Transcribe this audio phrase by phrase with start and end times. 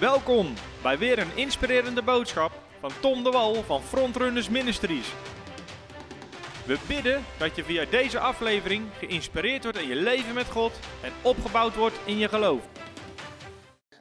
[0.00, 5.12] Welkom bij weer een inspirerende boodschap van Tom de Wal van Frontrunners Ministries.
[6.66, 10.72] We bidden dat je via deze aflevering geïnspireerd wordt in je leven met God
[11.02, 12.60] en opgebouwd wordt in je geloof.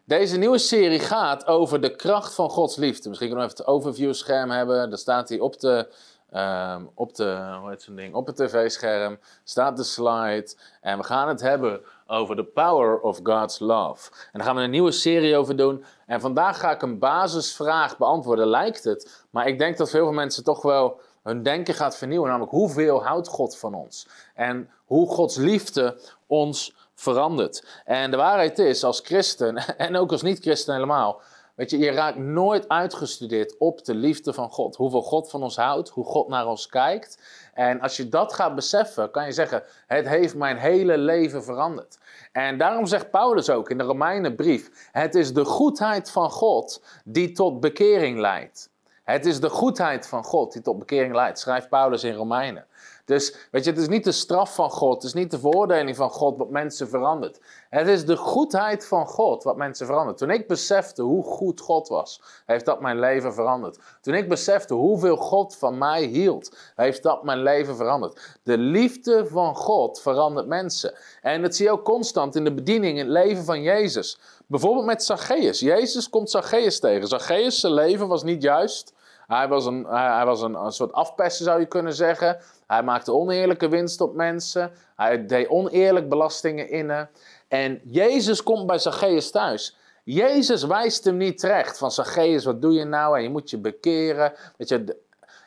[0.03, 3.09] Deze nieuwe serie gaat over de kracht van Gods liefde.
[3.09, 4.89] Misschien kunnen we even het overview scherm hebben.
[4.89, 5.87] Daar staat hij op de,
[6.31, 8.13] ehm, op de, hoe heet zo'n ding?
[8.13, 10.55] Op het tv-scherm staat de slide.
[10.81, 14.11] En we gaan het hebben over the power of God's love.
[14.11, 15.83] En daar gaan we een nieuwe serie over doen.
[16.05, 19.25] En vandaag ga ik een basisvraag beantwoorden, lijkt het.
[19.29, 22.27] Maar ik denk dat veel mensen toch wel hun denken gaat vernieuwen.
[22.29, 24.07] Namelijk, hoeveel houdt God van ons?
[24.35, 27.81] En hoe Gods liefde ons verandert.
[27.85, 31.21] En de waarheid is, als christen, en ook als niet-christen helemaal...
[31.57, 34.75] Weet je, je raakt nooit uitgestudeerd op de liefde van God.
[34.75, 37.21] Hoeveel God van ons houdt, hoe God naar ons kijkt.
[37.57, 41.97] En als je dat gaat beseffen, kan je zeggen: Het heeft mijn hele leven veranderd.
[42.31, 47.31] En daarom zegt Paulus ook in de Romeinenbrief: Het is de goedheid van God die
[47.31, 48.69] tot bekering leidt.
[49.03, 52.65] Het is de goedheid van God die tot bekering leidt, schrijft Paulus in Romeinen.
[53.07, 55.95] Dus weet je, het is niet de straf van God, het is niet de veroordeling
[55.95, 57.39] van God wat mensen verandert.
[57.69, 60.17] Het is de goedheid van God wat mensen verandert.
[60.17, 63.79] Toen ik besefte hoe goed God was, heeft dat mijn leven veranderd.
[64.01, 68.37] Toen ik besefte hoeveel God van mij hield, heeft dat mijn leven veranderd.
[68.43, 70.93] De liefde van God verandert mensen.
[71.21, 74.19] En dat zie je ook constant in de bediening in het leven van Jezus.
[74.47, 75.59] Bijvoorbeeld met Zacchaeus.
[75.59, 77.07] Jezus komt Zacchaeus tegen.
[77.07, 78.93] Zacchaeus' leven was niet juist.
[79.27, 82.37] Hij was, een, hij was een, een soort afpesten, zou je kunnen zeggen.
[82.67, 84.71] Hij maakte oneerlijke winst op mensen.
[84.95, 87.09] Hij deed oneerlijk belastingen innen.
[87.47, 89.77] En Jezus komt bij Zacchaeus thuis.
[90.03, 93.17] Jezus wijst hem niet terecht van Zacchaeus, wat doe je nou?
[93.17, 94.33] En je moet je bekeren.
[94.57, 94.97] Weet je,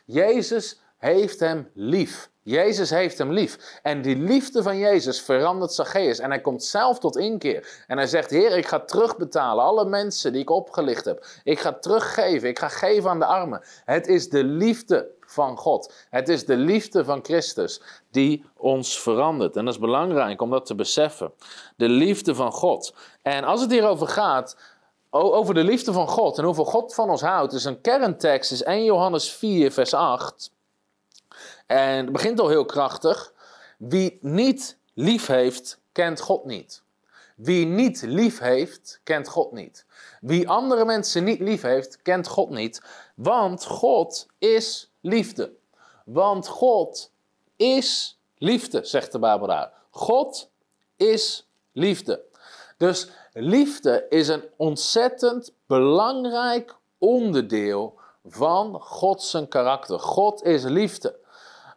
[0.05, 2.30] Jezus heeft hem lief.
[2.43, 3.79] Jezus heeft hem lief.
[3.83, 6.19] En die liefde van Jezus verandert Zacchaeus.
[6.19, 7.83] En hij komt zelf tot inkeer.
[7.87, 9.63] En hij zegt, Heer, ik ga terugbetalen.
[9.63, 11.25] Alle mensen die ik opgelicht heb.
[11.43, 12.49] Ik ga teruggeven.
[12.49, 13.61] Ik ga geven aan de armen.
[13.85, 15.93] Het is de liefde van God.
[16.09, 17.81] Het is de liefde van Christus
[18.11, 19.55] die ons verandert.
[19.55, 21.33] En dat is belangrijk om dat te beseffen.
[21.75, 22.93] De liefde van God.
[23.21, 24.57] En als het hierover gaat,
[25.09, 28.63] over de liefde van God en hoeveel God van ons houdt, is een kerntekst, is
[28.63, 30.51] 1 Johannes 4, vers 8.
[31.71, 33.33] En het begint al heel krachtig.
[33.77, 36.83] Wie niet lief heeft, kent God niet.
[37.35, 39.85] Wie niet lief heeft, kent God niet.
[40.21, 42.81] Wie andere mensen niet lief heeft, kent God niet.
[43.15, 45.53] Want God is liefde.
[46.05, 47.11] Want God
[47.55, 49.71] is liefde, zegt de daar.
[49.89, 50.49] God
[50.97, 52.23] is liefde.
[52.77, 59.99] Dus liefde is een ontzettend belangrijk onderdeel van Gods karakter.
[59.99, 61.19] God is liefde.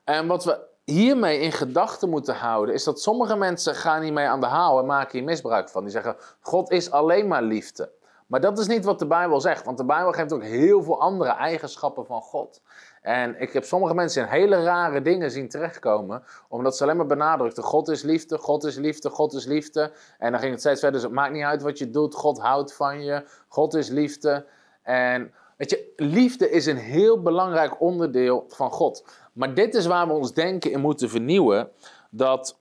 [0.05, 4.41] En wat we hiermee in gedachten moeten houden, is dat sommige mensen gaan hiermee aan
[4.41, 5.83] de haal en maken hier misbruik van.
[5.83, 7.91] Die zeggen, God is alleen maar liefde.
[8.27, 11.01] Maar dat is niet wat de Bijbel zegt, want de Bijbel geeft ook heel veel
[11.01, 12.63] andere eigenschappen van God.
[13.03, 17.07] En ik heb sommige mensen in hele rare dingen zien terechtkomen, omdat ze alleen maar
[17.07, 19.93] benadrukten: God is liefde, God is liefde, God is liefde.
[20.19, 22.39] En dan ging het steeds verder, dus het maakt niet uit wat je doet, God
[22.39, 24.47] houdt van je, God is liefde.
[24.83, 29.05] En weet je, liefde is een heel belangrijk onderdeel van God.
[29.33, 31.71] Maar dit is waar we ons denken in moeten vernieuwen:
[32.11, 32.59] dat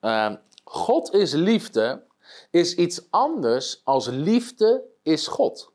[0.00, 0.32] uh,
[0.64, 2.02] God is liefde,
[2.50, 5.72] is iets anders als liefde is God.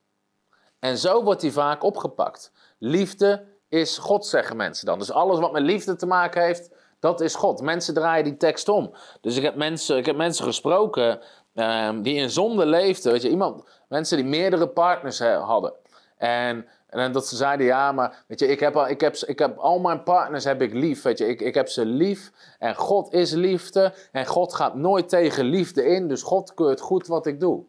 [0.79, 2.51] En zo wordt die vaak opgepakt.
[2.77, 4.99] Liefde is God, zeggen mensen dan.
[4.99, 7.61] Dus alles wat met liefde te maken heeft, dat is God.
[7.61, 8.93] Mensen draaien die tekst om.
[9.21, 11.19] Dus ik heb mensen, ik heb mensen gesproken
[11.53, 13.11] um, die in zonde leefden.
[13.11, 15.73] Weet je, iemand, mensen die meerdere partners hadden.
[16.21, 19.39] En, en dat ze zeiden, ja, maar weet je, ik heb, al, ik, heb, ik
[19.39, 21.01] heb al mijn partners heb ik lief.
[21.01, 22.31] Weet je, ik, ik heb ze lief.
[22.59, 23.93] En God is liefde.
[24.11, 26.07] En God gaat nooit tegen liefde in.
[26.07, 27.63] Dus God keurt goed wat ik doe.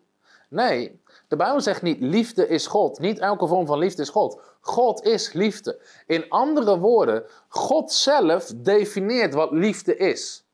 [0.48, 2.98] Nee, de Bijbel zegt niet liefde is God.
[2.98, 4.40] Niet elke vorm van liefde is God.
[4.60, 5.80] God is liefde.
[6.06, 10.44] In andere woorden, God zelf definieert wat liefde is.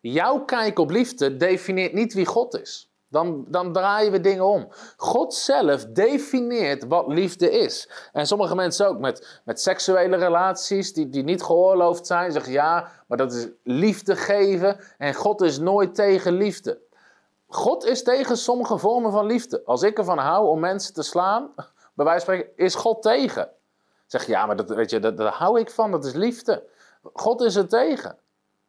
[0.00, 2.91] Jouw kijk op liefde definieert niet wie God is.
[3.12, 4.68] Dan, dan draaien we dingen om.
[4.96, 7.90] God zelf definieert wat liefde is.
[8.12, 12.88] En sommige mensen ook met, met seksuele relaties die, die niet geoorloofd zijn, zeggen ja,
[13.06, 16.80] maar dat is liefde geven en God is nooit tegen liefde.
[17.48, 19.62] God is tegen sommige vormen van liefde.
[19.64, 21.52] Als ik ervan hou om mensen te slaan,
[21.94, 23.50] bij wijze van spreken, is God tegen.
[24.06, 26.64] Zeg ja, maar dat, weet je, dat, daar hou ik van, dat is liefde.
[27.12, 28.18] God is er tegen.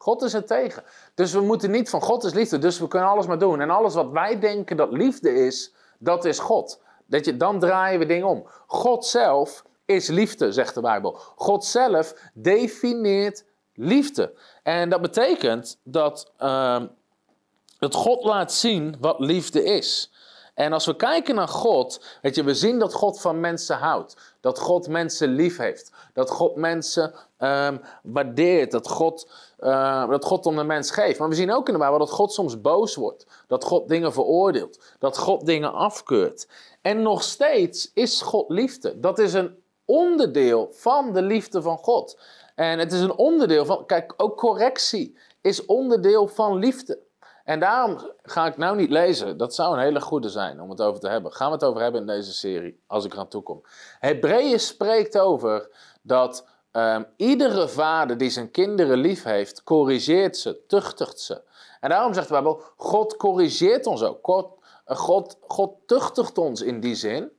[0.03, 0.83] God is er tegen.
[1.15, 3.61] Dus we moeten niet van God is liefde, dus we kunnen alles maar doen.
[3.61, 6.81] En alles wat wij denken dat liefde is, dat is God.
[7.05, 8.47] Dat je, dan draaien we dingen om.
[8.67, 11.17] God zelf is liefde, zegt de Bijbel.
[11.35, 14.33] God zelf definieert liefde.
[14.63, 16.81] En dat betekent dat, uh,
[17.79, 20.11] dat God laat zien wat liefde is.
[20.53, 24.35] En als we kijken naar God, weet je, we zien dat God van mensen houdt.
[24.39, 25.91] Dat God mensen lief heeft.
[26.13, 28.71] Dat God mensen um, waardeert.
[28.71, 29.31] Dat God,
[29.63, 31.19] uh, dat God om de mens geeft.
[31.19, 33.25] Maar we zien ook in de Bijbel dat God soms boos wordt.
[33.47, 34.95] Dat God dingen veroordeelt.
[34.99, 36.47] Dat God dingen afkeurt.
[36.81, 38.99] En nog steeds is God liefde.
[38.99, 42.19] Dat is een onderdeel van de liefde van God.
[42.55, 46.99] En het is een onderdeel van, kijk, ook correctie is onderdeel van liefde.
[47.43, 49.37] En daarom ga ik nou niet lezen.
[49.37, 51.31] Dat zou een hele goede zijn om het over te hebben.
[51.31, 53.61] Gaan we het over hebben in deze serie, als ik eraan toe kom.
[53.99, 55.69] Hebreeën spreekt over
[56.01, 61.41] dat um, iedere vader die zijn kinderen lief heeft, corrigeert ze, tuchtigt ze.
[61.79, 64.17] En daarom zegt de Bijbel, God corrigeert ons ook.
[64.21, 64.47] God,
[64.85, 67.31] God, God tuchtigt ons in die zin.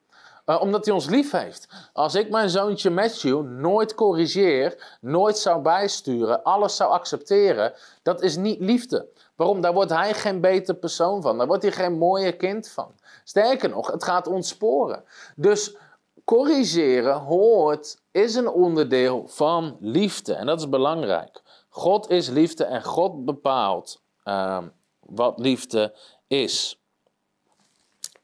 [0.47, 1.69] Uh, omdat hij ons lief heeft.
[1.93, 7.73] Als ik mijn zoontje Matthew nooit corrigeer, nooit zou bijsturen, alles zou accepteren,
[8.03, 9.09] dat is niet liefde.
[9.37, 9.61] Waarom?
[9.61, 11.39] Daar wordt hij geen beter persoon van.
[11.39, 12.93] Daar wordt hij geen mooier kind van.
[13.25, 15.05] Sterker nog, het gaat ontsporen.
[15.37, 15.77] Dus
[16.25, 20.35] corrigeren hoort, is een onderdeel van liefde.
[20.35, 21.43] En dat is belangrijk.
[21.69, 24.63] God is liefde en God bepaalt uh,
[25.01, 25.95] wat liefde
[26.27, 26.81] is.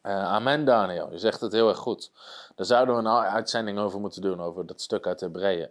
[0.03, 1.11] Uh, amen, Daniel.
[1.11, 2.11] Je zegt het heel erg goed.
[2.55, 5.71] Daar zouden we een uitzending over moeten doen, over dat stuk uit Hebreeën.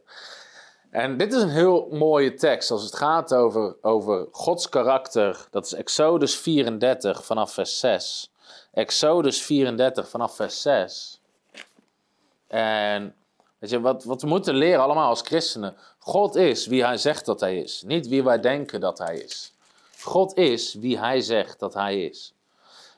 [0.90, 5.48] En dit is een heel mooie tekst als het gaat over, over Gods karakter.
[5.52, 8.32] Dat is Exodus 34 vanaf vers 6.
[8.72, 11.22] Exodus 34 vanaf vers 6.
[12.48, 13.16] En
[13.60, 15.76] weet je, wat, wat we moeten leren allemaal als christenen.
[16.00, 17.84] God is wie hij zegt dat hij is.
[17.86, 19.54] Niet wie wij denken dat hij is.
[20.02, 22.34] God is wie hij zegt dat hij is.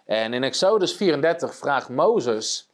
[0.06, 2.70] En in Exodus 34 vraagt Mozes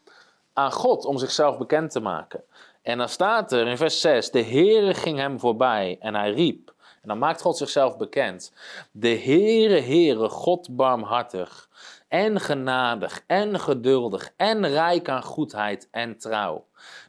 [0.53, 2.43] aan God om zichzelf bekend te maken.
[2.81, 6.73] En dan staat er in vers 6: De Heere ging hem voorbij en hij riep.
[7.01, 8.51] En dan maakt God zichzelf bekend.
[8.91, 11.69] De Heere, Heere, God barmhartig
[12.07, 16.65] en genadig en geduldig en rijk aan goedheid en trouw.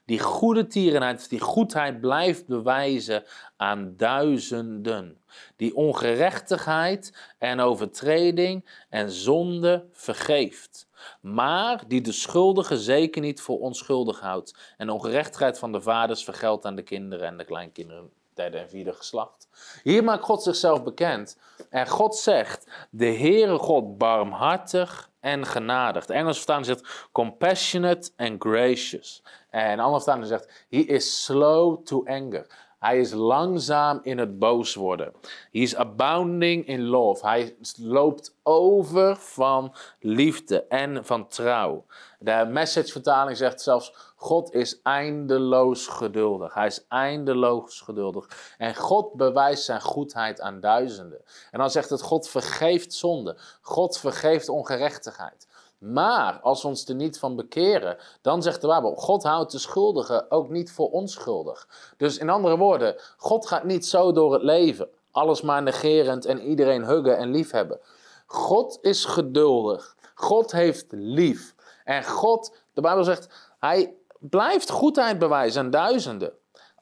[0.09, 3.25] Die goede tierenheid, die goedheid blijft bewijzen
[3.57, 5.21] aan duizenden.
[5.57, 10.89] Die ongerechtigheid en overtreding en zonde vergeeft
[11.21, 16.25] maar die de schuldige zeker niet voor onschuldig houdt en de ongerechtigheid van de vaders
[16.25, 19.49] vergeldt aan de kinderen en de kleinkinderen, derde en vierde geslacht.
[19.83, 21.39] Hier maakt God zichzelf bekend
[21.71, 26.07] en God zegt, de Heere God barmhartig en genadig.
[26.07, 29.23] De Engelse vertaling zegt compassionate and gracious.
[29.51, 32.47] En de andere vertaling zegt, he is slow to anger.
[32.79, 35.13] Hij is langzaam in het boos worden.
[35.23, 37.27] He is abounding in love.
[37.27, 41.85] Hij loopt over van liefde en van trouw.
[42.19, 46.55] De message-vertaling zegt zelfs: God is eindeloos geduldig.
[46.55, 48.55] Hij is eindeloos geduldig.
[48.59, 51.21] En God bewijst zijn goedheid aan duizenden.
[51.51, 53.37] En dan zegt het: God vergeeft zonde.
[53.61, 55.47] God vergeeft ongerechtigheid.
[55.79, 59.59] Maar als we ons er niet van bekeren, dan zegt de Bijbel, God houdt de
[59.59, 61.69] schuldigen ook niet voor onschuldig.
[61.97, 66.41] Dus in andere woorden, God gaat niet zo door het leven, alles maar negerend en
[66.41, 67.81] iedereen huggen en liefhebben.
[68.27, 69.97] God is geduldig.
[70.15, 71.55] God heeft lief.
[71.89, 76.33] En God, de Bijbel zegt, hij blijft goedheid bewijzen aan duizenden.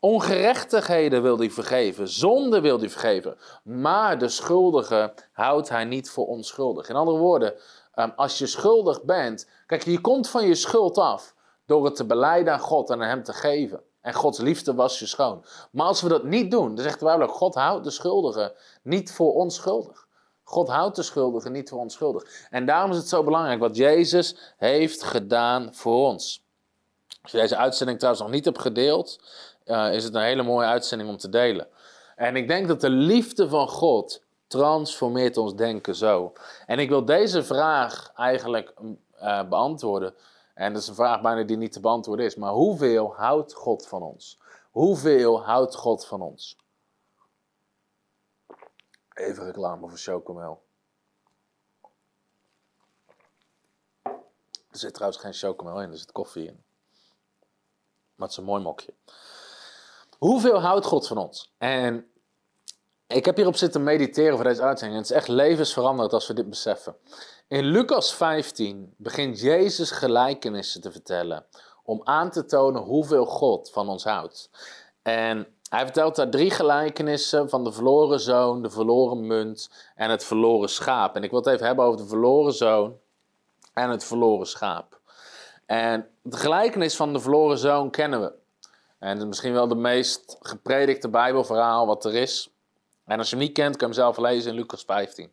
[0.01, 3.37] Ongerechtigheden wil hij vergeven, zonde wil hij vergeven.
[3.63, 6.89] Maar de schuldigen houdt hij niet voor onschuldig.
[6.89, 7.55] In andere woorden,
[7.97, 11.35] Ehm, als je schuldig bent, kijk, je komt van je schuld af
[11.67, 13.81] door het te beleiden aan God en aan Hem te geven.
[14.01, 15.45] En Gods liefde was je schoon.
[15.71, 19.13] Maar als we dat niet doen, dan zegt de Bijbel God houdt de schuldigen niet
[19.13, 20.06] voor onschuldig.
[20.49, 22.47] God houdt de schuldigen niet voor onschuldig.
[22.51, 26.45] En daarom is het zo belangrijk wat Jezus heeft gedaan voor ons.
[27.23, 29.21] Als je deze uitzending trouwens nog niet hebt gedeeld,
[29.65, 31.69] uh, is het een hele mooie uitzending om te delen.
[32.17, 36.33] En ik denk dat de liefde van God transformeert ons denken zo?
[36.67, 38.75] En ik wil deze vraag eigenlijk
[39.23, 40.15] uh, beantwoorden.
[40.55, 42.37] En dat is een vraag bijna die niet te beantwoorden is.
[42.37, 44.39] Maar hoeveel houdt God van ons?
[44.71, 46.57] Hoeveel houdt God van ons?
[49.17, 50.65] Even reclame voor Chocomel.
[54.71, 56.65] Er zit trouwens geen chocomel in, er zit koffie in.
[58.15, 58.95] Maar het is een mooi mokje.
[60.19, 61.55] Hoeveel houdt God van ons?
[61.59, 62.11] En
[63.07, 65.01] ik heb hierop zitten mediteren voor deze uitzending.
[65.01, 66.97] Het is echt levensveranderend als we dit beseffen.
[67.49, 71.47] In Lucas 15 begint Jezus gelijkenissen te vertellen.
[71.83, 74.51] Om aan te tonen hoeveel God van ons houdt.
[75.03, 80.25] En hij vertelt daar drie gelijkenissen van de verloren zoon, de verloren munt en het
[80.25, 81.17] verloren schaap.
[81.17, 82.97] En ik wil het even hebben over de verloren zoon
[83.73, 85.01] en het verloren schaap.
[85.67, 88.33] En de gelijkenis van de verloren zoon kennen we.
[88.99, 92.51] En het is misschien wel de meest gepredikte Bijbelverhaal wat er is.
[93.05, 95.31] En als je hem niet kent, kan je hem zelf lezen in Lucas 15.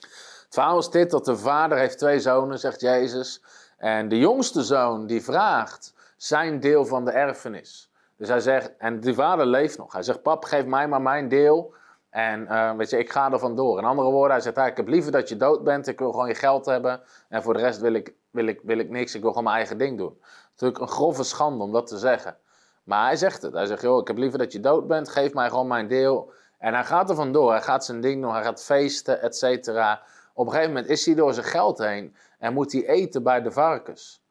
[0.00, 3.42] Het verhaal is dit, dat de vader heeft twee zonen, zegt Jezus.
[3.76, 7.83] En de jongste zoon die vraagt zijn deel van de erfenis.
[8.16, 9.92] Dus hij zegt, en die vader leeft nog.
[9.92, 11.74] Hij zegt, pap, geef mij maar mijn deel.
[12.10, 13.78] En uh, weet je, ik ga er vandoor.
[13.78, 15.86] In andere woorden, hij zegt, ik heb liever dat je dood bent.
[15.86, 17.02] Ik wil gewoon je geld hebben.
[17.28, 19.14] En voor de rest wil ik, wil ik, wil ik niks.
[19.14, 20.20] Ik wil gewoon mijn eigen ding doen.
[20.50, 22.36] Natuurlijk een grove schande om dat te zeggen.
[22.84, 23.52] Maar hij zegt het.
[23.52, 25.08] Hij zegt, joh, ik heb liever dat je dood bent.
[25.08, 26.32] Geef mij gewoon mijn deel.
[26.58, 27.50] En hij gaat er vandoor.
[27.50, 28.32] Hij gaat zijn ding doen.
[28.32, 30.02] Hij gaat feesten, et cetera.
[30.34, 32.16] Op een gegeven moment is hij door zijn geld heen.
[32.38, 34.22] En moet hij eten bij de varkens.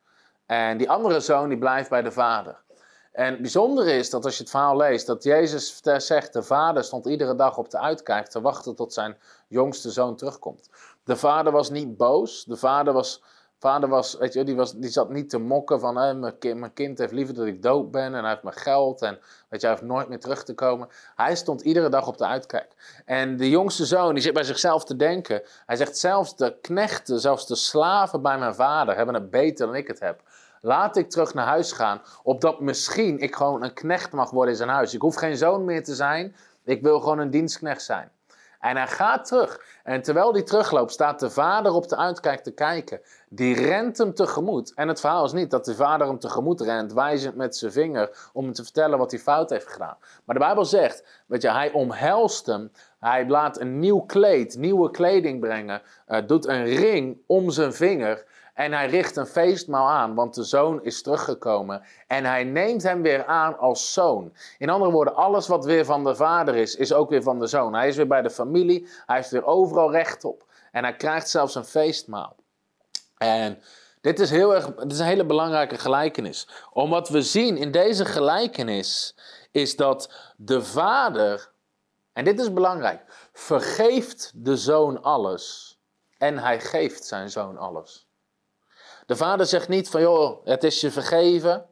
[0.45, 2.62] En die andere zoon die blijft bij de vader.
[3.13, 7.05] En het is dat als je het verhaal leest, dat Jezus zegt, de vader stond
[7.05, 9.17] iedere dag op de uitkijk te wachten tot zijn
[9.47, 10.69] jongste zoon terugkomt.
[11.03, 13.23] De vader was niet boos, de vader was,
[13.59, 16.73] vader was, weet je, die, was, die zat niet te mokken van, mijn, kind, mijn
[16.73, 19.67] kind heeft liever dat ik dood ben en hij heeft mijn geld en weet je,
[19.67, 20.87] hij heeft nooit meer terug te komen.
[21.15, 23.01] Hij stond iedere dag op de uitkijk.
[23.05, 27.19] En de jongste zoon, die zit bij zichzelf te denken, hij zegt zelfs de knechten,
[27.19, 30.21] zelfs de slaven bij mijn vader hebben het beter dan ik het heb.
[30.65, 34.57] Laat ik terug naar huis gaan, opdat misschien ik gewoon een knecht mag worden in
[34.57, 34.93] zijn huis.
[34.93, 38.11] Ik hoef geen zoon meer te zijn, ik wil gewoon een dienstknecht zijn.
[38.59, 39.61] En hij gaat terug.
[39.83, 43.01] En terwijl hij terugloopt, staat de vader op de uitkijk te kijken.
[43.29, 44.73] Die rent hem tegemoet.
[44.73, 48.29] En het verhaal is niet dat de vader hem tegemoet rent, wijzend met zijn vinger,
[48.33, 49.97] om hem te vertellen wat hij fout heeft gedaan.
[50.25, 52.71] Maar de Bijbel zegt, weet je, hij omhelst hem.
[52.99, 55.81] Hij laat een nieuw kleed, nieuwe kleding brengen.
[56.07, 58.25] Uh, doet een ring om zijn vinger.
[58.53, 61.81] En hij richt een feestmaal aan, want de zoon is teruggekomen.
[62.07, 64.33] En hij neemt hem weer aan als zoon.
[64.57, 67.47] In andere woorden, alles wat weer van de vader is, is ook weer van de
[67.47, 67.73] zoon.
[67.73, 70.45] Hij is weer bij de familie, hij heeft weer overal recht op.
[70.71, 72.35] En hij krijgt zelfs een feestmaal.
[73.17, 73.61] En
[74.01, 76.47] dit is, heel erg, dit is een hele belangrijke gelijkenis.
[76.71, 79.15] Omdat we zien in deze gelijkenis
[79.51, 81.51] is dat de vader,
[82.13, 85.77] en dit is belangrijk, vergeeft de zoon alles
[86.17, 88.02] en hij geeft zijn zoon alles.
[89.05, 91.65] De vader zegt niet van, joh, het is je vergeven.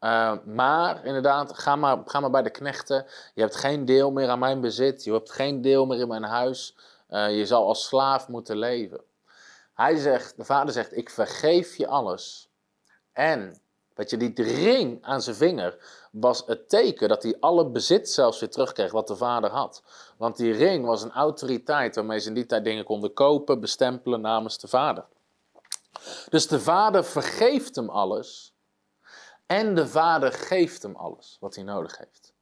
[0.00, 3.06] Uh, maar inderdaad, ga maar, ga maar bij de knechten.
[3.34, 5.04] Je hebt geen deel meer aan mijn bezit.
[5.04, 6.76] Je hebt geen deel meer in mijn huis.
[7.10, 9.00] Uh, je zal als slaaf moeten leven.
[9.74, 12.50] Hij zegt, de vader zegt, ik vergeef je alles.
[13.12, 13.60] En,
[13.94, 15.76] weet je, die ring aan zijn vinger
[16.12, 19.82] was het teken dat hij alle bezit zelfs weer terugkreeg wat de vader had.
[20.16, 24.20] Want die ring was een autoriteit waarmee ze in die tijd dingen konden kopen, bestempelen
[24.20, 25.04] namens de vader.
[26.28, 28.54] Dus de vader vergeeft hem alles.
[29.46, 32.34] En de vader geeft hem alles wat hij nodig heeft.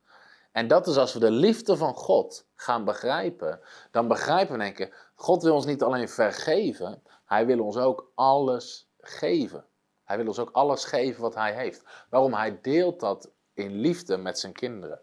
[0.52, 4.93] En dat is als we de liefde van God gaan begrijpen, dan begrijpen we denken,
[5.14, 9.64] God wil ons niet alleen vergeven, hij wil ons ook alles geven.
[10.05, 11.83] Hij wil ons ook alles geven wat hij heeft.
[12.11, 12.35] Waarom?
[12.35, 15.00] Hij deelt dat in liefde met zijn kinderen.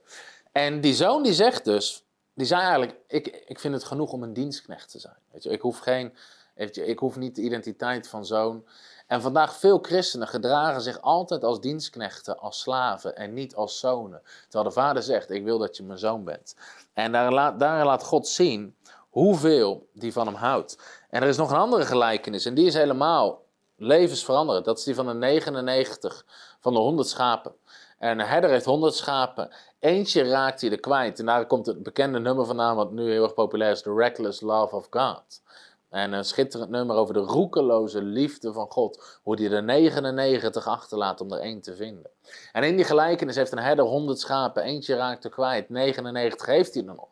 [0.52, 4.24] En die zoon die zegt dus, die zei eigenlijk, ik, ik vind het genoeg om
[4.24, 5.18] een dienstknecht te zijn.
[5.32, 6.14] Weet je, ik hoef geen
[6.58, 8.66] ik hoef niet de identiteit van zoon.
[9.08, 14.22] En vandaag veel christenen gedragen zich altijd als dienstknechten, als slaven en niet als zonen.
[14.42, 16.56] Terwijl de vader zegt, ik wil dat je mijn zoon bent.
[16.94, 18.76] En daar laat, daar laat God zien
[19.10, 20.78] hoeveel die van hem houdt.
[21.10, 23.44] En er is nog een andere gelijkenis en die is helemaal
[23.76, 24.66] levensveranderend.
[24.66, 26.26] Dat is die van de 99
[26.60, 27.56] van de 100 schapen.
[27.98, 29.50] En herder heeft 100 schapen.
[29.80, 31.20] Eentje raakt hij er kwijt.
[31.20, 34.42] En daar komt het bekende nummer vandaan, wat nu heel erg populair is: The Reckless
[34.42, 35.42] Love of God.
[35.90, 39.20] En een schitterend nummer over de roekeloze liefde van God.
[39.24, 42.12] Hoe hij er 99 achterlaat om er één te vinden.
[42.52, 44.64] En in die gelijkenis heeft een herder 100 schapen.
[44.64, 45.70] Eentje raakt er kwijt.
[45.70, 47.08] 99 heeft hij er nog.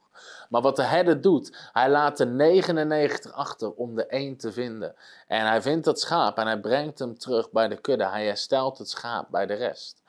[0.49, 4.95] Maar wat de herder doet, hij laat de 99 achter om de één te vinden.
[5.27, 8.05] En hij vindt dat schaap en hij brengt hem terug bij de kudde.
[8.05, 10.01] Hij herstelt het schaap bij de rest.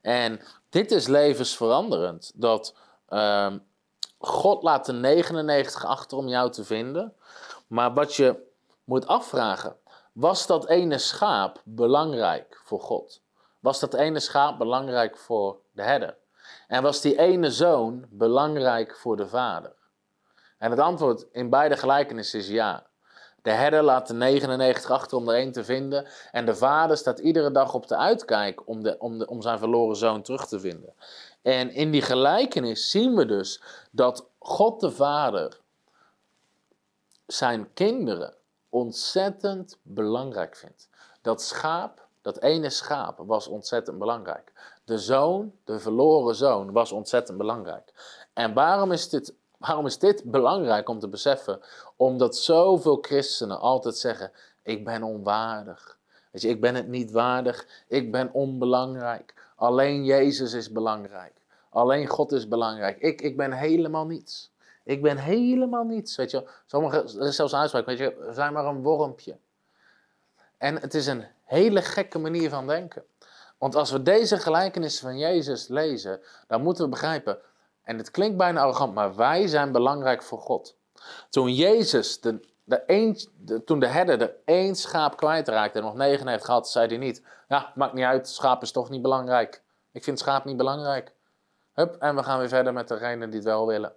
[0.00, 2.32] En dit is levensveranderend.
[2.34, 2.74] Dat
[3.08, 3.52] uh,
[4.18, 7.14] God laat de 99 achter om jou te vinden.
[7.66, 8.52] Maar wat je
[8.84, 9.76] moet afvragen,
[10.12, 13.22] was dat ene schaap belangrijk voor God?
[13.60, 16.16] Was dat ene schaap belangrijk voor de herder?
[16.68, 19.72] En was die ene zoon belangrijk voor de vader?
[20.58, 22.86] En het antwoord in beide gelijkenissen is ja.
[23.42, 26.06] De herder laat de 99 achter om er één te vinden.
[26.30, 29.58] En de vader staat iedere dag op de uitkijk om, de, om, de, om zijn
[29.58, 30.94] verloren zoon terug te vinden.
[31.44, 35.60] En in die gelijkenis zien we dus dat God de Vader
[37.26, 38.34] zijn kinderen
[38.68, 40.88] ontzettend belangrijk vindt.
[41.22, 44.52] Dat schaap, dat ene schaap, was ontzettend belangrijk.
[44.84, 47.92] De zoon, de verloren zoon, was ontzettend belangrijk.
[48.32, 51.60] En waarom is dit, waarom is dit belangrijk om te beseffen?
[51.96, 54.32] Omdat zoveel christenen altijd zeggen:
[54.62, 55.98] Ik ben onwaardig.
[56.30, 57.66] Weet je, ik ben het niet waardig.
[57.88, 59.34] Ik ben onbelangrijk.
[59.54, 61.32] Alleen Jezus is belangrijk.
[61.70, 62.98] Alleen God is belangrijk.
[62.98, 64.52] Ik, ik ben helemaal niets.
[64.84, 66.16] Ik ben helemaal niets.
[66.16, 69.38] Weet je, sommige, is zelfs een uitspraak, weet je, zijn maar een wormpje.
[70.58, 73.04] En het is een hele gekke manier van denken.
[73.58, 77.38] Want als we deze gelijkenis van Jezus lezen, dan moeten we begrijpen,
[77.82, 80.76] en het klinkt bijna arrogant, maar wij zijn belangrijk voor God.
[81.30, 82.40] Toen Jezus, de,
[83.64, 87.22] toen de herder er één schaap kwijtraakte en nog negen heeft gehad, zei hij niet,
[87.48, 89.62] ja, maakt niet uit, schaap is toch niet belangrijk.
[89.92, 91.12] Ik vind schaap niet belangrijk.
[91.72, 93.92] Hup, en we gaan weer verder met degene die het wel willen.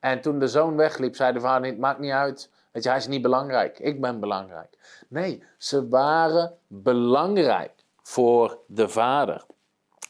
[0.00, 2.50] En toen de zoon wegliep, zei de vader niet, maakt niet uit.
[2.72, 3.78] Weet hij is niet belangrijk.
[3.78, 5.04] Ik ben belangrijk.
[5.08, 7.72] Nee, ze waren belangrijk
[8.02, 9.44] voor de vader.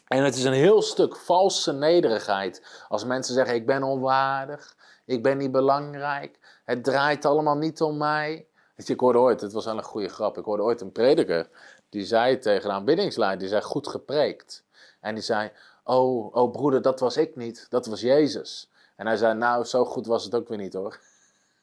[0.07, 4.75] En het is een heel stuk valse nederigheid als mensen zeggen: Ik ben onwaardig,
[5.05, 8.47] ik ben niet belangrijk, het draait allemaal niet om mij.
[8.75, 11.49] Je, ik hoorde ooit, het was wel een goede grap, ik hoorde ooit een prediker
[11.89, 14.63] die zei tegen de aanbiddingsleider: Die zei goed gepreekt.
[14.99, 15.51] En die zei:
[15.83, 18.71] Oh, oh broeder, dat was ik niet, dat was Jezus.
[18.95, 20.99] En hij zei: Nou, zo goed was het ook weer niet hoor.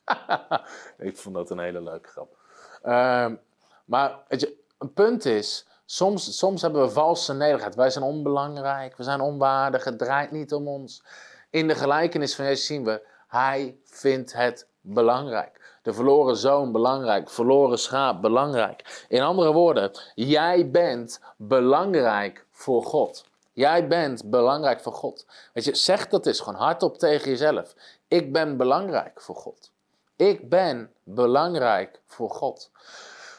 [0.98, 2.36] ik vond dat een hele leuke grap.
[2.82, 3.40] Um,
[3.84, 7.74] maar weet je, een punt is, soms, soms hebben we valse nederigheid.
[7.74, 11.04] Wij zijn onbelangrijk, we zijn onwaardig, het draait niet om ons.
[11.50, 15.78] In de gelijkenis van Jezus zien we, hij vindt het belangrijk.
[15.82, 19.04] De verloren zoon belangrijk, verloren schaap belangrijk.
[19.08, 23.24] In andere woorden, jij bent belangrijk voor God.
[23.52, 25.26] Jij bent belangrijk voor God.
[25.52, 27.74] Weet je, zeg dat eens gewoon hardop tegen jezelf.
[28.08, 29.72] Ik ben belangrijk voor God.
[30.16, 32.70] Ik ben belangrijk voor God.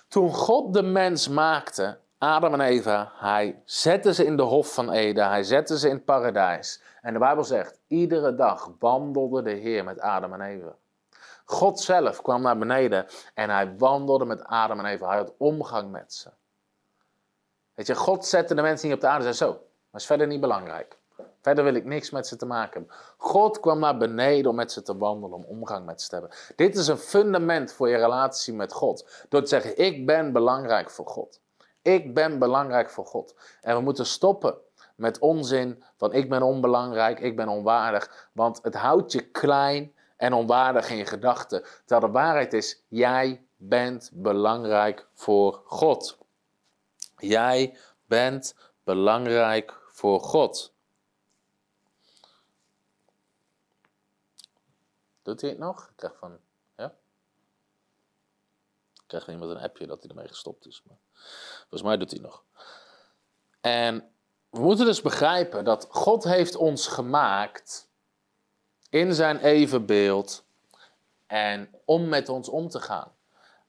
[0.08, 4.92] Toen God de mens maakte, Adam en Eva, hij zette ze in de hof van
[4.92, 6.82] Eden, hij zette ze in het paradijs.
[7.02, 10.76] En de Bijbel zegt, iedere dag wandelde de Heer met Adam en Eva.
[11.46, 15.08] God zelf kwam naar beneden en hij wandelde met Adam en Eva.
[15.08, 16.30] Hij had omgang met ze.
[17.74, 19.58] Weet je, God zette de mensen niet op de aarde en zei zo,
[19.90, 20.98] maar is verder niet belangrijk.
[21.42, 22.98] Verder wil ik niks met ze te maken hebben.
[23.18, 26.38] God kwam naar beneden om met ze te wandelen, om omgang met ze te hebben.
[26.56, 29.26] Dit is een fundament voor je relatie met God.
[29.30, 31.42] Door te zeggen, ik ben belangrijk voor God.
[31.82, 33.36] Ik ben belangrijk voor God.
[33.62, 34.58] En we moeten stoppen
[34.96, 38.30] met onzin van ik ben onbelangrijk, ik ben onwaardig.
[38.34, 41.64] Want het houdt je klein en onwaardig in gedachten.
[41.86, 46.18] Terwijl de waarheid is, jij bent belangrijk voor God.
[47.18, 50.74] Jij bent belangrijk voor God.
[55.22, 55.88] Doet hij het nog?
[55.90, 56.40] Ik krijg van,
[56.78, 56.96] ja?
[58.94, 60.84] Ik krijg iemand een appje dat hij ermee gestopt is.
[60.88, 60.98] Maar
[61.60, 62.44] volgens mij doet hij nog.
[63.62, 64.12] En
[64.50, 67.90] we moeten dus begrijpen dat God heeft ons gemaakt
[68.96, 70.46] in zijn evenbeeld
[71.28, 73.12] en om met ons om te gaan.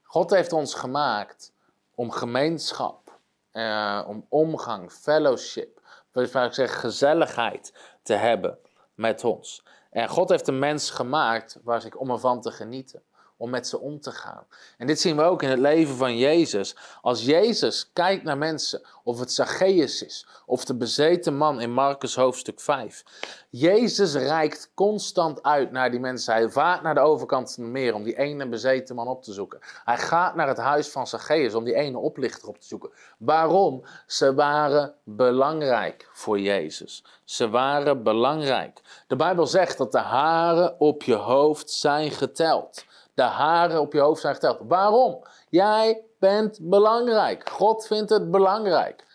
[0.03, 1.53] God heeft ons gemaakt
[1.95, 3.19] om gemeenschap,
[3.51, 5.81] eh, om omgang, fellowship,
[6.13, 8.57] ik zeg gezelligheid te hebben
[8.93, 9.63] met ons.
[9.89, 13.03] En God heeft een mens gemaakt waar zich om ervan te genieten
[13.37, 14.45] om met ze om te gaan.
[14.77, 16.75] En dit zien we ook in het leven van Jezus.
[17.01, 22.15] Als Jezus kijkt naar mensen, of het Zacchaeus is, of de bezeten man in Marcus
[22.15, 23.03] hoofdstuk 5.
[23.49, 26.33] Jezus reikt constant uit naar die mensen.
[26.33, 29.33] Hij vaart naar de overkant van het meer om die ene bezeten man op te
[29.33, 29.59] zoeken.
[29.85, 32.89] Hij gaat naar het huis van Zacchaeus om die ene oplichter op te zoeken.
[33.17, 33.83] Waarom?
[34.05, 37.03] Ze waren belangrijk voor Jezus.
[37.23, 38.81] Ze waren belangrijk.
[39.07, 42.85] De Bijbel zegt dat de haren op je hoofd zijn geteld
[43.17, 44.57] de haren op je hoofd zijn geteld.
[44.67, 45.23] Waarom?
[45.49, 47.49] Jij bent belangrijk.
[47.49, 49.05] God vindt het belangrijk.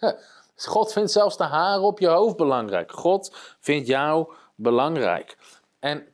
[0.56, 2.92] God vindt zelfs de haren op je hoofd belangrijk.
[2.92, 5.36] God vindt jou belangrijk.
[5.78, 6.06] En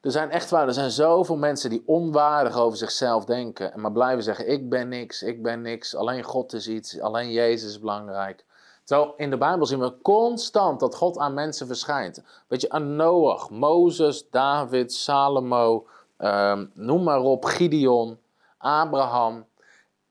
[0.00, 3.72] er zijn echt waar, er zijn zoveel mensen die onwaardig over zichzelf denken.
[3.72, 5.94] En maar blijven zeggen: Ik ben niks, ik ben niks.
[5.94, 8.44] Alleen God is iets, alleen Jezus is belangrijk.
[8.84, 12.22] Terwijl in de Bijbel zien we constant dat God aan mensen verschijnt.
[12.48, 15.86] Weet je, aan Noach, Mozes, David, Salomo,
[16.22, 18.18] Ehm, noem maar op, Gideon,
[18.58, 19.46] Abraham.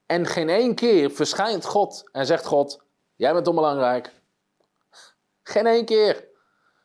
[0.05, 2.81] En geen één keer verschijnt God en zegt God,
[3.15, 4.11] jij bent onbelangrijk.
[5.43, 6.27] Geen één keer.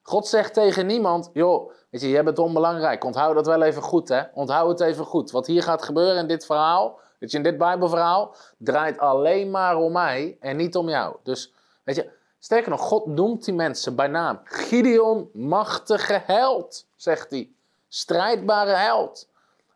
[0.03, 3.05] God zegt tegen niemand, joh, weet je, jij bent onbelangrijk.
[3.05, 4.23] Onthoud dat wel even goed, hè.
[4.35, 5.31] Onthoud het even goed.
[5.31, 9.77] Wat hier gaat gebeuren in dit verhaal, weet je, in dit Bijbelverhaal, draait alleen maar
[9.77, 11.17] om mij en niet om jou.
[11.23, 11.53] Dus,
[11.85, 14.41] weet je, sterker nog, God noemt die mensen bij naam.
[14.45, 17.55] Gideon, machtige held, zegt hij
[17.97, 19.29] strijdbare held.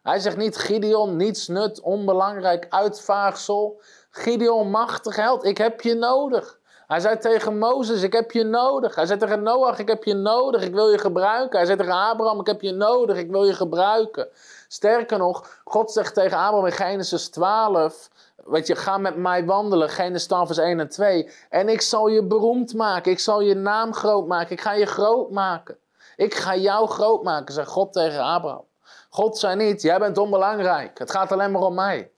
[0.03, 3.81] Hij zegt niet Gideon, niets nut, onbelangrijk uitvaagsel.
[4.11, 6.59] Gideon, machtig held, ik heb je nodig.
[6.87, 8.95] Hij zei tegen Mozes, ik heb je nodig.
[8.95, 11.57] Hij zei tegen Noach, ik heb je nodig, ik wil je gebruiken.
[11.59, 14.29] Hij zei tegen Abraham, ik heb je nodig, ik wil je gebruiken.
[14.69, 18.11] Sterker nog, God zegt tegen Abraham in Genesis 12,
[18.45, 21.31] weet je, ga met mij wandelen, Genesis 12 vers 1 en 2.
[21.49, 24.87] En ik zal je beroemd maken, ik zal je naam groot maken, ik ga je
[24.87, 25.79] groot maken.
[26.21, 28.65] Ik ga jou groot maken, zegt God tegen Abraham.
[29.11, 30.99] God zei niet, jij bent onbelangrijk.
[30.99, 32.11] Het gaat alleen maar om mij.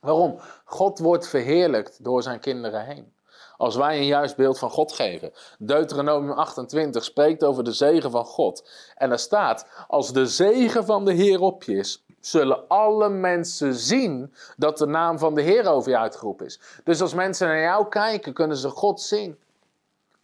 [0.00, 0.38] Waarom?
[0.64, 3.14] God wordt verheerlijkt door zijn kinderen heen.
[3.56, 5.32] Als wij een juist beeld van God geven.
[5.58, 8.68] Deuteronomium 28 spreekt over de zegen van God.
[8.94, 13.74] En er staat, als de zegen van de Heer op je is, zullen alle mensen
[13.74, 16.60] zien dat de naam van de Heer over je uitgeroepen is.
[16.84, 19.38] Dus als mensen naar jou kijken, kunnen ze God zien.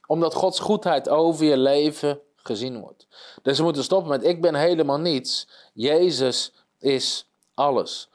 [0.06, 3.07] Omdat Gods goedheid over je leven gezien wordt.
[3.42, 5.48] Dus we moeten stoppen met ik ben helemaal niets.
[5.72, 8.11] Jezus is alles.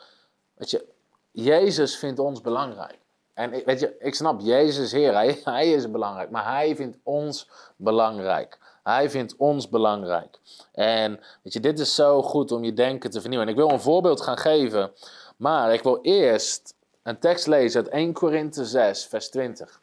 [0.54, 0.86] Weet je,
[1.32, 2.98] Jezus vindt ons belangrijk.
[3.34, 7.50] En weet je, ik snap, Jezus Heer, hij, hij is belangrijk, maar hij vindt ons
[7.76, 8.58] belangrijk.
[8.84, 10.40] Hij vindt ons belangrijk.
[10.72, 13.48] En weet je, dit is zo goed om je denken te vernieuwen.
[13.48, 14.92] En ik wil een voorbeeld gaan geven,
[15.38, 19.82] maar ik wil eerst een tekst lezen uit 1 Korinthe 6, vers 20.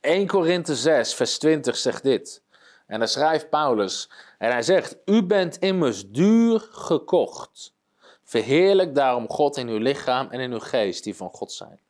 [0.00, 2.42] 1 Korinthe 6, vers 20 zegt dit.
[2.86, 7.74] En dan schrijft Paulus, en hij zegt, u bent immers duur gekocht.
[8.22, 11.80] Verheerlijk daarom God in uw lichaam en in uw geest, die van God zijn.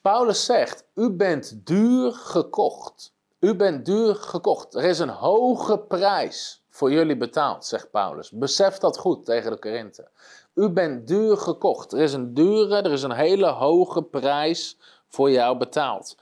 [0.00, 3.12] Paulus zegt, u bent duur gekocht.
[3.40, 4.74] U bent duur gekocht.
[4.74, 8.30] Er is een hoge prijs voor jullie betaald, zegt Paulus.
[8.30, 10.08] Besef dat goed tegen de Korinthe.
[10.54, 11.92] U bent duur gekocht.
[11.92, 16.16] Er is een dure, er is een hele hoge prijs voor jou betaald.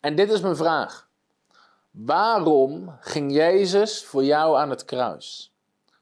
[0.00, 1.03] En dit is mijn vraag.
[1.96, 5.52] Waarom ging Jezus voor jou aan het kruis?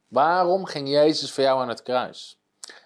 [0.08, 2.38] Waarom ging Jezus voor jou aan het kruis?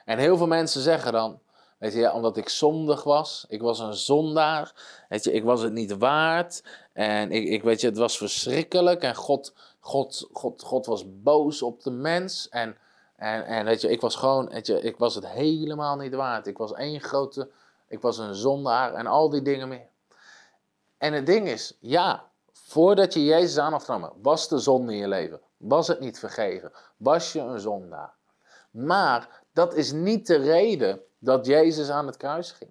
[0.05, 1.39] En heel veel mensen zeggen dan,
[1.79, 4.73] weet je, omdat ik zondig was, ik was een zondaar,
[5.09, 9.03] weet je, ik was het niet waard en ik, ik weet je, het was verschrikkelijk
[9.03, 12.77] en God, God, God, God was boos op de mens en,
[13.17, 16.47] en, en weet je, ik was gewoon, weet je, ik was het helemaal niet waard.
[16.47, 17.51] Ik was één grote,
[17.89, 19.89] ik was een zondaar en al die dingen meer.
[20.99, 22.25] En het ding is, ja,
[22.67, 26.19] voordat je Jezus aan had genomen, was de zonde in je leven, was het niet
[26.19, 28.15] vergeven, was je een zondaar.
[28.71, 32.71] Maar dat is niet de reden dat Jezus aan het kruis ging.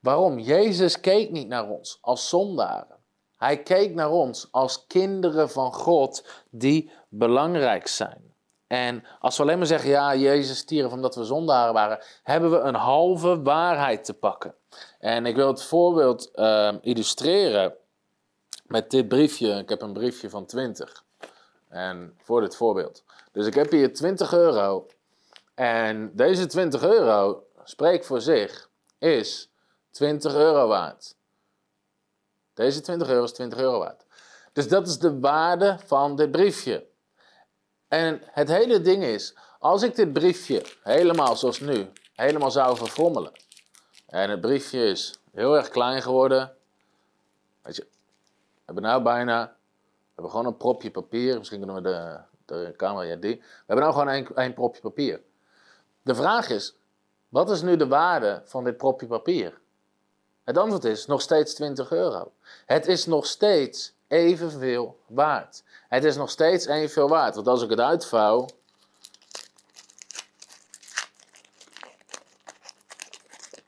[0.00, 0.38] Waarom?
[0.38, 2.98] Jezus keek niet naar ons als zondaren.
[3.36, 8.34] Hij keek naar ons als kinderen van God die belangrijk zijn.
[8.66, 12.58] En als we alleen maar zeggen, ja, Jezus stierf omdat we zondaren waren, hebben we
[12.58, 14.54] een halve waarheid te pakken.
[14.98, 17.74] En ik wil het voorbeeld uh, illustreren
[18.66, 19.54] met dit briefje.
[19.54, 21.04] Ik heb een briefje van 20.
[21.68, 23.04] En voor dit voorbeeld.
[23.32, 24.86] Dus ik heb hier 20 euro.
[25.54, 29.50] En deze 20 euro, spreek voor zich, is
[29.90, 31.14] 20 euro waard.
[32.54, 34.04] Deze 20 euro is 20 euro waard.
[34.52, 36.86] Dus dat is de waarde van dit briefje.
[37.88, 43.32] En het hele ding is, als ik dit briefje helemaal zoals nu, helemaal zou verfrommelen.
[44.10, 46.52] En het briefje is heel erg klein geworden.
[47.62, 51.38] Weet je, we hebben nou bijna, we hebben gewoon een propje papier.
[51.38, 53.36] Misschien kunnen we de, de camera, ja die.
[53.36, 55.20] We hebben nou gewoon een, een propje papier.
[56.02, 56.76] De vraag is,
[57.28, 59.60] wat is nu de waarde van dit propje papier?
[60.44, 62.32] Het antwoord is nog steeds 20 euro.
[62.66, 65.62] Het is nog steeds evenveel waard.
[65.88, 67.34] Het is nog steeds evenveel waard.
[67.34, 68.46] Want als ik het uitvouw.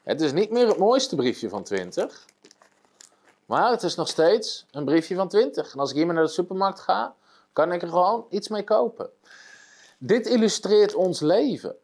[0.02, 2.24] Het is niet meer het mooiste briefje van 20.
[3.46, 5.72] Maar het is nog steeds een briefje van 20.
[5.72, 7.14] En als ik hiermee naar de supermarkt ga,
[7.52, 9.10] kan ik er gewoon iets mee kopen.
[9.98, 11.76] Dit illustreert ons leven.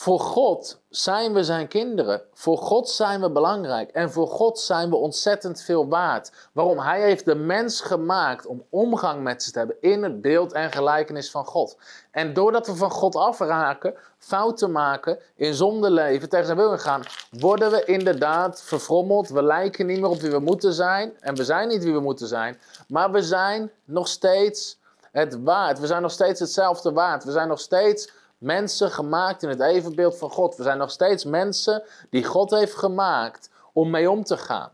[0.00, 2.22] Voor God zijn we zijn kinderen.
[2.32, 3.90] Voor God zijn we belangrijk.
[3.90, 6.32] En voor God zijn we ontzettend veel waard.
[6.52, 6.78] Waarom?
[6.78, 10.72] Hij heeft de mens gemaakt om omgang met ze te hebben in het beeld en
[10.72, 11.76] gelijkenis van God.
[12.10, 17.02] En doordat we van God afraken, fouten maken, in zonde leven, tegen zijn wil gaan,
[17.30, 19.28] worden we inderdaad verfrommeld.
[19.28, 21.12] We lijken niet meer op wie we moeten zijn.
[21.20, 22.60] En we zijn niet wie we moeten zijn.
[22.88, 24.78] Maar we zijn nog steeds
[25.12, 25.78] het waard.
[25.78, 27.24] We zijn nog steeds hetzelfde waard.
[27.24, 30.56] We zijn nog steeds mensen gemaakt in het evenbeeld van God.
[30.56, 34.70] We zijn nog steeds mensen die God heeft gemaakt om mee om te gaan.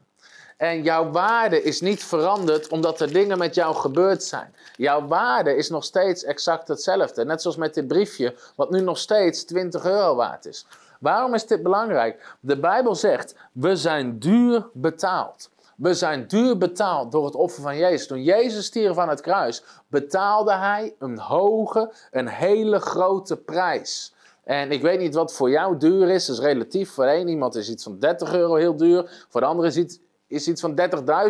[0.56, 4.54] En jouw waarde is niet veranderd omdat er dingen met jou gebeurd zijn.
[4.76, 7.24] Jouw waarde is nog steeds exact hetzelfde.
[7.24, 10.66] Net zoals met dit briefje, wat nu nog steeds 20 euro waard is.
[11.00, 12.36] Waarom is dit belangrijk?
[12.40, 15.50] De Bijbel zegt: we zijn duur betaald.
[15.76, 18.06] We zijn duur betaald door het offer van Jezus.
[18.06, 24.14] Toen Jezus stierf aan het kruis, betaalde hij een hoge, een hele grote prijs.
[24.44, 26.26] En ik weet niet wat voor jou duur is.
[26.26, 26.90] Dat is relatief.
[26.90, 29.26] Voor één iemand is iets van 30 euro heel duur.
[29.28, 30.80] Voor de andere is iets, is iets van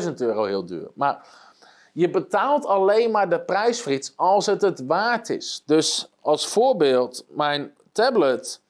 [0.04, 0.90] 30.000 euro heel duur.
[0.94, 1.26] Maar
[1.92, 5.62] je betaalt alleen maar de prijs voor als het het waard is.
[5.66, 8.60] Dus als voorbeeld, mijn tablet.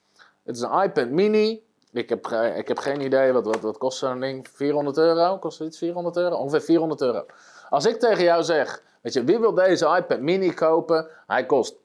[0.43, 1.61] Het is een iPad mini.
[1.91, 4.47] Ik heb, ik heb geen idee, wat, wat, wat kost zo'n ding?
[4.53, 5.37] 400 euro?
[5.37, 6.35] Kost iets 400 euro?
[6.35, 7.25] Ongeveer 400 euro.
[7.69, 11.07] Als ik tegen jou zeg, Weet je, wie wil deze iPad mini kopen?
[11.27, 11.75] Hij kost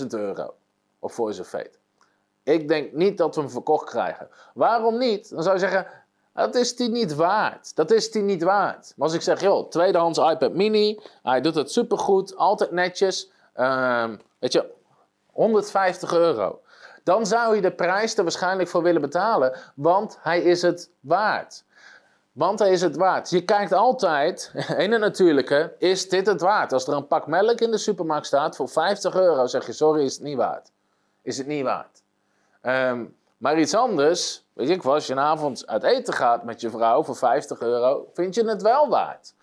[0.00, 0.54] 30.000 euro.
[0.98, 1.78] Of voor zijn feit.
[2.42, 4.28] Ik denk niet dat we hem verkocht krijgen.
[4.54, 5.30] Waarom niet?
[5.30, 5.86] Dan zou je zeggen,
[6.34, 7.76] dat is die niet waard.
[7.76, 8.92] Dat is die niet waard.
[8.96, 11.00] Maar als ik zeg, joh, tweedehands iPad mini.
[11.22, 13.30] Hij doet het supergoed, altijd netjes.
[13.54, 14.70] Ehm, weet je,
[15.32, 16.60] 150 euro.
[17.08, 19.56] Dan zou je de prijs er waarschijnlijk voor willen betalen.
[19.74, 21.64] Want hij is het waard.
[22.32, 23.30] Want hij is het waard.
[23.30, 24.52] Je kijkt altijd,
[24.84, 26.72] in het natuurlijke, is dit het waard?
[26.72, 30.04] Als er een pak melk in de supermarkt staat voor 50 euro, zeg je sorry,
[30.04, 30.70] is het niet waard.
[31.22, 32.02] Is het niet waard.
[32.60, 33.04] Ehm,
[33.38, 37.02] maar iets anders, weet ik als je een avond uit eten gaat met je vrouw
[37.02, 39.34] voor 50 euro, vind je het wel waard.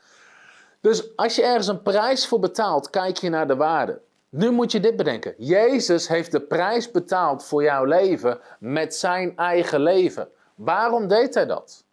[0.81, 4.01] Dus als je ergens een prijs voor betaalt, kijk je naar de waarde.
[4.35, 5.33] Nu moet je dit bedenken.
[5.37, 10.29] Jezus heeft de prijs betaald voor jouw leven met zijn eigen leven.
[10.55, 11.83] Waarom deed hij dat?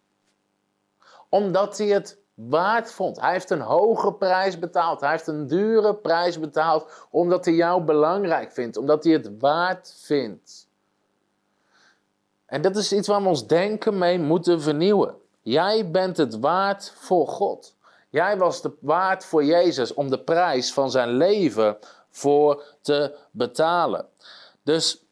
[1.29, 3.19] Omdat hij het waard vond.
[3.19, 5.01] Hij heeft een hoge prijs betaald.
[5.01, 8.77] Hij heeft een dure prijs betaald omdat hij jou belangrijk vindt.
[8.77, 10.67] Omdat hij het waard vindt.
[12.45, 15.15] En dat is iets waar we ons denken mee moeten vernieuwen.
[15.41, 17.75] Jij bent het waard voor God.
[18.09, 21.77] Jij was het waard voor Jezus om de prijs van zijn leven
[22.13, 24.07] voor te betalen.
[24.63, 25.03] Dus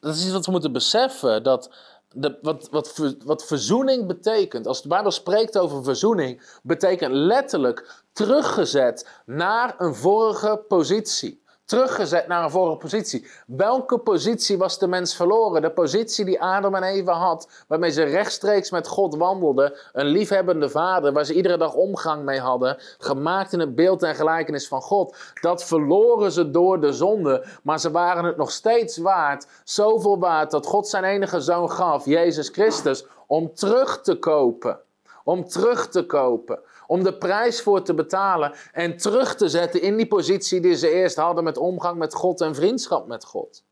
[0.00, 1.42] dat is iets wat we moeten beseffen.
[1.42, 1.70] Dat
[2.14, 9.08] de, wat, wat, wat verzoening betekent, als de Bijbel spreekt over verzoening, betekent letterlijk teruggezet
[9.26, 11.41] naar een vorige positie
[11.72, 13.26] teruggezet naar een vorige positie.
[13.46, 15.62] Welke positie was de mens verloren?
[15.62, 19.72] De positie die Adam en Eva had, waarmee ze rechtstreeks met God wandelden.
[19.92, 22.76] Een liefhebbende vader, waar ze iedere dag omgang mee hadden.
[22.98, 25.16] Gemaakt in het beeld en gelijkenis van God.
[25.40, 29.46] Dat verloren ze door de zonde, maar ze waren het nog steeds waard.
[29.64, 34.78] Zoveel waard dat God zijn enige zoon gaf, Jezus Christus, om terug te kopen.
[35.24, 36.58] Om terug te kopen
[36.92, 40.90] om de prijs voor te betalen en terug te zetten in die positie die ze
[40.90, 43.64] eerst hadden met omgang met God en vriendschap met God.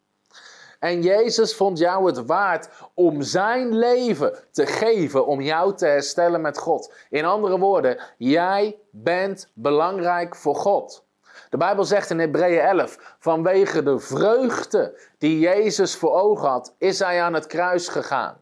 [0.79, 6.41] En Jezus vond jou het waard om zijn leven te geven, om jou te herstellen
[6.41, 6.93] met God.
[7.11, 11.05] In andere woorden, jij bent belangrijk voor God.
[11.51, 16.99] De Bijbel zegt in Hebreeën 11, vanwege de vreugde die Jezus voor ogen had, is
[16.99, 18.37] hij aan het kruis gegaan.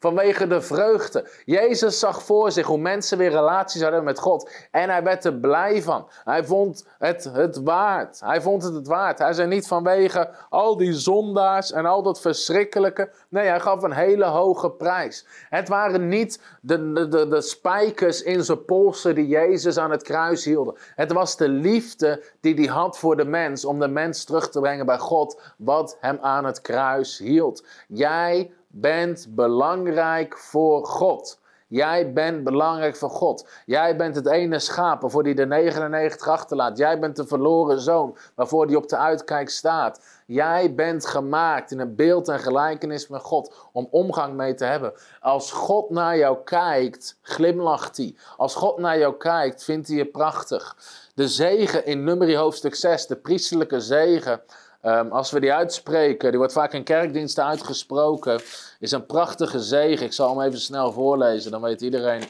[0.00, 1.28] Vanwege de vreugde.
[1.44, 4.50] Jezus zag voor zich hoe mensen weer relaties hadden met God.
[4.70, 6.08] En hij werd er blij van.
[6.24, 8.20] Hij vond het het waard.
[8.20, 9.18] Hij vond het het waard.
[9.18, 13.10] Hij zei niet vanwege al die zondaars en al dat verschrikkelijke.
[13.28, 15.26] Nee, hij gaf een hele hoge prijs.
[15.48, 20.02] Het waren niet de, de, de, de spijkers in zijn polsen die Jezus aan het
[20.02, 20.76] kruis hielden.
[20.94, 23.64] Het was de liefde die hij had voor de mens.
[23.64, 25.40] Om de mens terug te brengen bij God.
[25.56, 27.64] Wat hem aan het kruis hield.
[27.88, 31.38] Jij bent belangrijk voor God.
[31.70, 33.48] Jij bent belangrijk voor God.
[33.66, 36.78] Jij bent het ene schaap waarvoor hij de 99 achterlaat.
[36.78, 40.00] Jij bent de verloren zoon waarvoor hij op de uitkijk staat.
[40.26, 44.92] Jij bent gemaakt in een beeld en gelijkenis met God om omgang mee te hebben.
[45.20, 48.14] Als God naar jou kijkt, glimlacht hij.
[48.36, 50.76] Als God naar jou kijkt, vindt hij je prachtig.
[51.14, 54.42] De zegen in Numeri hoofdstuk 6, de priesterlijke zegen,
[54.80, 58.40] Ehm, als we die uitspreken, die wordt vaak in kerkdiensten uitgesproken,
[58.78, 60.06] is een prachtige zegen.
[60.06, 62.22] Ik zal hem even snel voorlezen, dan weet iedereen.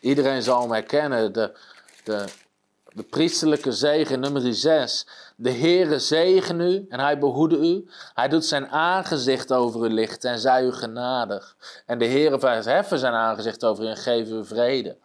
[0.00, 1.32] Iedereen zal hem herkennen.
[1.32, 1.52] De,
[2.04, 2.24] de,
[2.92, 5.06] de priesterlijke zegen, nummer 6.
[5.36, 7.88] De Heere zegen u en hij behoede u.
[8.14, 11.56] Hij doet zijn aangezicht over u lichten en zij u genadig.
[11.86, 14.96] En de Heere verheffen zijn aangezicht over u en geven u vrede.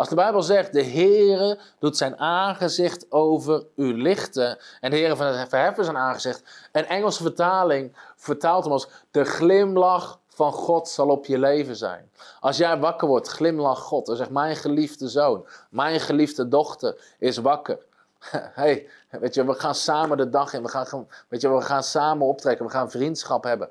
[0.00, 4.58] Als de Bijbel zegt, de Heere doet zijn aangezicht over u lichten.
[4.80, 5.16] En de Heere
[5.48, 6.42] verheffen zijn aangezicht.
[6.72, 12.10] Een Engelse vertaling vertaalt hem als, de glimlach van God zal op je leven zijn.
[12.40, 14.06] Als jij wakker wordt, glimlach God.
[14.06, 17.78] Dan zegt, mijn geliefde zoon, mijn geliefde dochter is wakker.
[18.60, 20.62] hey, weet je, we gaan samen de dag in.
[20.62, 22.66] We gaan, weet je, we gaan samen optrekken.
[22.66, 23.68] We gaan vriendschap hebben.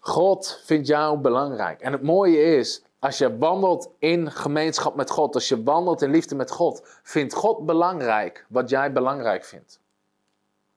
[0.00, 1.80] God vindt jou belangrijk.
[1.80, 6.10] En het mooie is, als je wandelt in gemeenschap met God, als je wandelt in
[6.10, 9.80] liefde met God, vindt God belangrijk wat jij belangrijk vindt.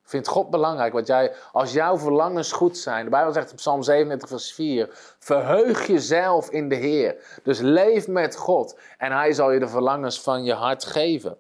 [0.04, 3.04] Vindt God belangrijk wat jij, als jouw verlangens goed zijn.
[3.04, 7.40] De Bijbel zegt in Psalm 37, vers 4: Verheug jezelf in de Heer.
[7.44, 11.38] Dus leef met God en Hij zal je de verlangens van je hart geven.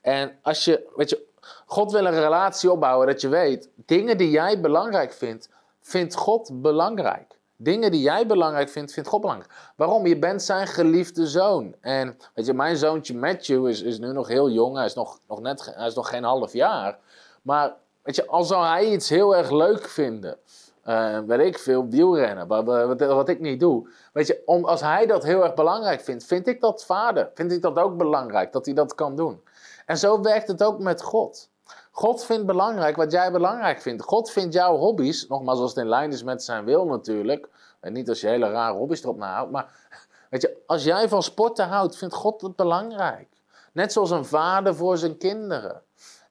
[0.00, 1.26] En als je, weet je,
[1.66, 5.48] God wil een relatie opbouwen dat je weet, dingen die jij belangrijk vindt,
[5.80, 7.33] vindt God belangrijk.
[7.56, 9.52] Dingen die jij belangrijk vindt, vindt God belangrijk.
[9.76, 10.06] Waarom?
[10.06, 11.74] Je bent zijn geliefde zoon.
[11.80, 14.76] En weet je, mijn zoontje Matthew is, is nu nog heel jong.
[14.76, 16.98] Hij is nog, nog, net, hij is nog geen half jaar.
[17.42, 20.38] Maar weet je, al zou hij iets heel erg leuk vinden.
[20.84, 23.88] uh, weet ik veel, wielrennen, wat, wat, wat, ik niet doe.
[24.12, 27.30] Weet je, om, als hij dat heel erg belangrijk vindt, vind ik dat vader.
[27.34, 29.42] Vind ik dat ook belangrijk, dat hij dat kan doen.
[29.86, 31.50] En zo werkt het ook met God.
[31.96, 34.02] God vindt belangrijk wat jij belangrijk vindt.
[34.02, 37.48] God vindt jouw hobby's, nogmaals als het in lijn is met zijn wil natuurlijk.
[37.80, 39.50] En niet als je hele rare hobby's erop nahoudt.
[39.50, 39.66] Maar
[40.30, 43.28] weet je, als jij van sporten houdt, vindt God het belangrijk.
[43.72, 45.82] Net zoals een vader voor zijn kinderen.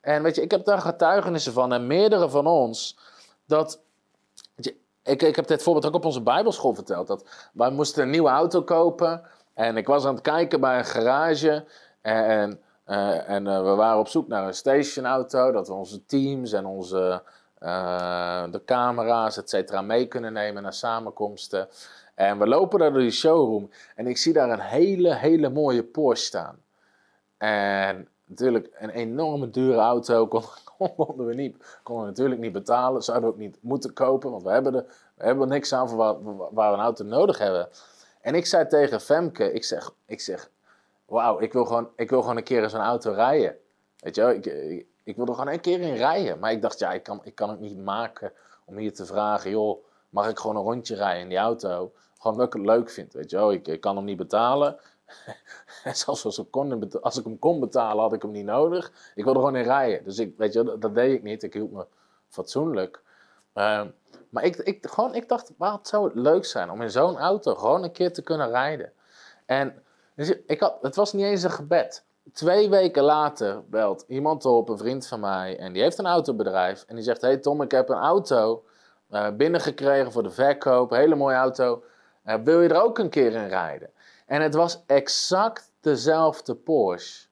[0.02, 2.97] En weet je, ik heb daar getuigenissen van en meerdere van ons.
[3.45, 3.80] Dat,
[4.56, 7.08] je, ik, ik heb dit voorbeeld ook op onze Bijbelschool verteld.
[7.08, 9.23] Dat wij moesten een nieuwe auto kopen.
[9.54, 11.65] En ik was aan het kijken bij een garage.
[12.02, 15.52] En, uh, en uh, we waren op zoek naar een stationauto.
[15.52, 17.22] Dat we onze teams en onze
[17.60, 21.67] uh, de camera's, et cetera, mee kunnen nemen naar samenkomsten.
[22.15, 23.69] En we lopen daar door die showroom.
[23.96, 26.62] En ik zie daar een hele, hele mooie Porsche staan.
[27.38, 30.28] En natuurlijk een enorme dure auto
[30.98, 33.04] konden we, niet, konden we natuurlijk niet betalen.
[33.04, 35.98] Zouden we ook niet moeten kopen, want we hebben, er, we hebben niks aan voor
[35.98, 37.69] waar, waar, we een auto nodig hebben.
[38.22, 40.50] En ik zei tegen Femke, ik zeg, ik zeg
[41.13, 43.56] wauw, ik, wil gewoon, ik wil gewoon een keer in zo'n auto rijden.
[43.97, 46.39] Weet je ik, ik, ik wil er gewoon een keer in rijden.
[46.39, 48.32] Maar ik dacht, ja, ik kan, ik kan het niet maken
[48.65, 51.91] om hier te vragen, joh, mag ik gewoon een rondje rijden in die auto?
[52.17, 53.52] Gewoon dat ik het leuk vind, weet je wel.
[53.52, 54.80] Ik, ik kan hem niet betalen.
[55.93, 59.12] Zelfs als ik, kon, als ik hem kon betalen, had ik hem niet nodig.
[59.15, 60.04] Ik wilde gewoon in rijden.
[60.04, 61.43] Dus ik, weet je, dat, deed ik niet.
[61.43, 61.86] Ik hield me
[62.30, 63.02] fatsoenlijk.
[63.56, 63.84] Uh,
[64.30, 67.56] maar ik, ik, gewoon, ik dacht, wat zou het leuk zijn om in zo'n auto
[67.56, 68.93] gewoon een keer te kunnen rijden.
[69.45, 69.83] En
[70.15, 72.06] dus ik had, het was niet eens een gebed.
[72.34, 76.84] Twee weken later belt iemand op, een vriend van mij, en die heeft een autobedrijf.
[76.88, 78.63] En die zegt: Hey Tom, ik heb een auto
[79.12, 81.84] uh, binnengekregen voor de verkoop, hele mooie auto.
[82.26, 83.89] Uh, wil je er ook een keer in rijden?
[84.26, 87.28] En het was exact dezelfde Porsche.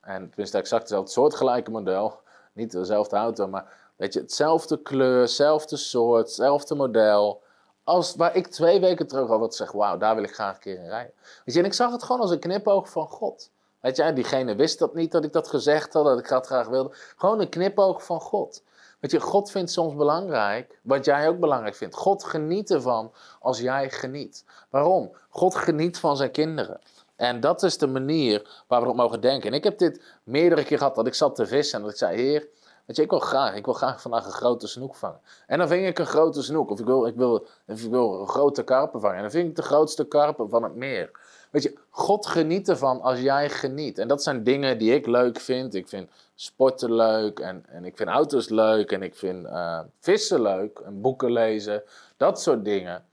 [0.00, 2.20] En tenminste, exact hetzelfde soortgelijke model.
[2.52, 7.42] Niet dezelfde auto, maar weet je, hetzelfde kleur, hetzelfde soort, hetzelfde model.
[7.88, 10.60] Als waar ik twee weken terug al wat zeg, wauw, daar wil ik graag een
[10.60, 11.12] keer in rijden.
[11.44, 13.50] En ik zag het gewoon als een knipoog van God.
[13.80, 16.68] Weet je, diegene wist dat niet, dat ik dat gezegd had, dat ik dat graag
[16.68, 16.90] wilde.
[17.16, 18.62] Gewoon een knipoog van God.
[19.00, 21.94] Weet je, God vindt soms belangrijk wat jij ook belangrijk vindt.
[21.94, 24.44] God geniet ervan als jij geniet.
[24.70, 25.10] Waarom?
[25.28, 26.80] God geniet van zijn kinderen.
[27.16, 29.50] En dat is de manier waar we op mogen denken.
[29.50, 31.98] En ik heb dit meerdere keer gehad, dat ik zat te vissen en dat ik
[31.98, 32.48] zei, heer,
[32.88, 35.20] weet je, ik wil graag, ik wil graag vandaag een grote snoek vangen.
[35.46, 38.28] En dan ving ik een grote snoek, of ik wil, ik wil, ik wil een
[38.28, 39.16] grote karpen vangen.
[39.16, 41.10] En dan ving ik de grootste karpen van het meer.
[41.50, 43.98] Weet je, God geniet ervan als jij geniet.
[43.98, 45.74] En dat zijn dingen die ik leuk vind.
[45.74, 50.42] Ik vind sporten leuk en, en ik vind auto's leuk en ik vind uh, vissen
[50.42, 51.82] leuk en boeken lezen.
[52.16, 53.04] Dat soort dingen.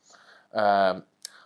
[0.54, 0.96] Uh,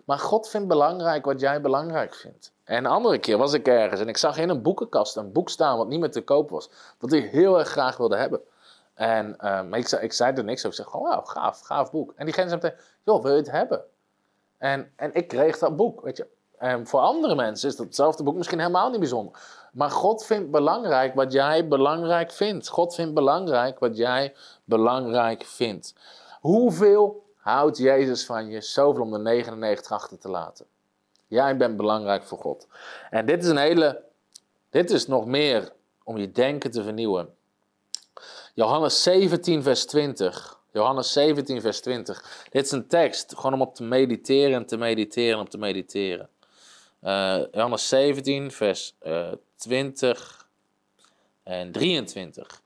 [0.10, 2.52] maar God vindt belangrijk wat jij belangrijk vindt.
[2.64, 5.50] En een andere keer was ik ergens en ik zag in een boekenkast een boek
[5.50, 6.70] staan wat niet meer te koop was.
[7.00, 8.42] Wat ik heel erg graag wilde hebben.
[8.94, 10.80] En maar ik, zei, ik zei er niks over.
[10.80, 12.14] Ik zei, oh, wauw, gaaf, gaaf boek.
[12.16, 13.84] En diegene zei joh, wil je het hebben?
[14.58, 16.28] En, en ik kreeg dat boek, weet je.
[16.58, 19.40] En voor andere mensen is datzelfde boek misschien helemaal niet bijzonder.
[19.72, 22.68] Maar God vindt belangrijk wat jij belangrijk vindt.
[22.68, 25.94] God vindt belangrijk wat jij belangrijk vindt.
[26.42, 30.66] Hoeveel houdt Jezus van je zoveel om de 99 achter te laten?
[31.28, 32.68] Jij bent belangrijk voor God.
[33.10, 34.04] En dit is een hele.
[34.70, 35.72] Dit is nog meer
[36.04, 37.36] om je denken te vernieuwen.
[38.54, 40.60] Johannes 17, vers 20.
[40.72, 42.48] Johannes 17, vers 20.
[42.50, 45.58] Dit is een tekst gewoon om op te mediteren en te mediteren en op te
[45.58, 46.30] mediteren.
[47.04, 50.48] Uh, Johannes 17, vers uh, eh, 20
[51.44, 52.62] en 23.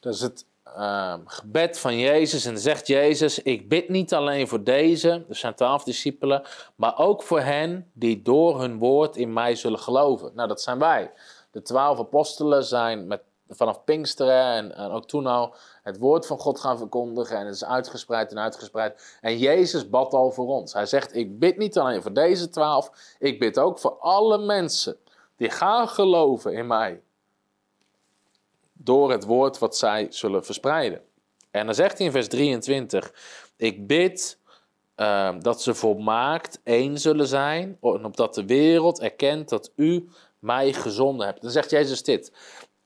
[0.00, 0.44] Dat is het
[0.78, 2.44] uh, gebed van Jezus.
[2.44, 6.42] En zegt Jezus: Ik bid niet alleen voor deze, de zijn twaalf discipelen,
[6.74, 10.30] maar ook voor hen die door hun woord in mij zullen geloven.
[10.34, 11.12] Nou, dat zijn wij.
[11.50, 16.38] De twaalf apostelen zijn met, vanaf Pinksteren en, en ook toen al het woord van
[16.38, 17.36] God gaan verkondigen.
[17.36, 19.18] En het is uitgespreid en uitgespreid.
[19.20, 20.72] En Jezus bad al voor ons.
[20.72, 24.96] Hij zegt: Ik bid niet alleen voor deze twaalf, ik bid ook voor alle mensen
[25.36, 27.00] die gaan geloven in mij.
[28.78, 31.02] Door het woord wat zij zullen verspreiden.
[31.50, 33.12] En dan zegt hij in vers 23:
[33.56, 34.38] Ik bid
[34.96, 40.08] uh, dat ze volmaakt één zullen zijn, opdat de wereld erkent dat u
[40.38, 41.42] mij gezonden hebt.
[41.42, 42.32] Dan zegt Jezus dit.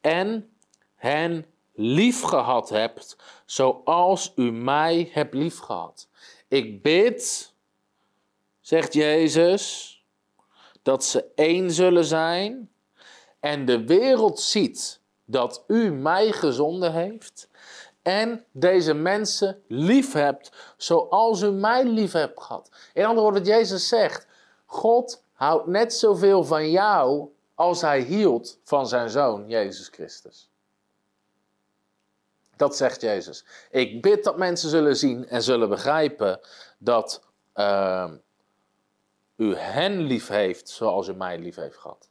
[0.00, 0.50] En
[0.94, 6.08] hen lief gehad hebt, zoals u mij hebt lief gehad.
[6.48, 7.52] Ik bid,
[8.60, 9.94] zegt Jezus,
[10.82, 12.70] dat ze één zullen zijn
[13.40, 14.99] en de wereld ziet
[15.30, 17.48] dat u mij gezonden heeft
[18.02, 22.70] en deze mensen lief hebt zoals u mij lief hebt gehad.
[22.94, 24.26] In andere woorden, Jezus zegt,
[24.66, 30.50] God houdt net zoveel van jou als hij hield van zijn zoon, Jezus Christus.
[32.56, 33.44] Dat zegt Jezus.
[33.70, 36.40] Ik bid dat mensen zullen zien en zullen begrijpen
[36.78, 37.22] dat
[37.54, 38.10] uh,
[39.36, 42.09] u hen lief heeft zoals u mij lief heeft gehad.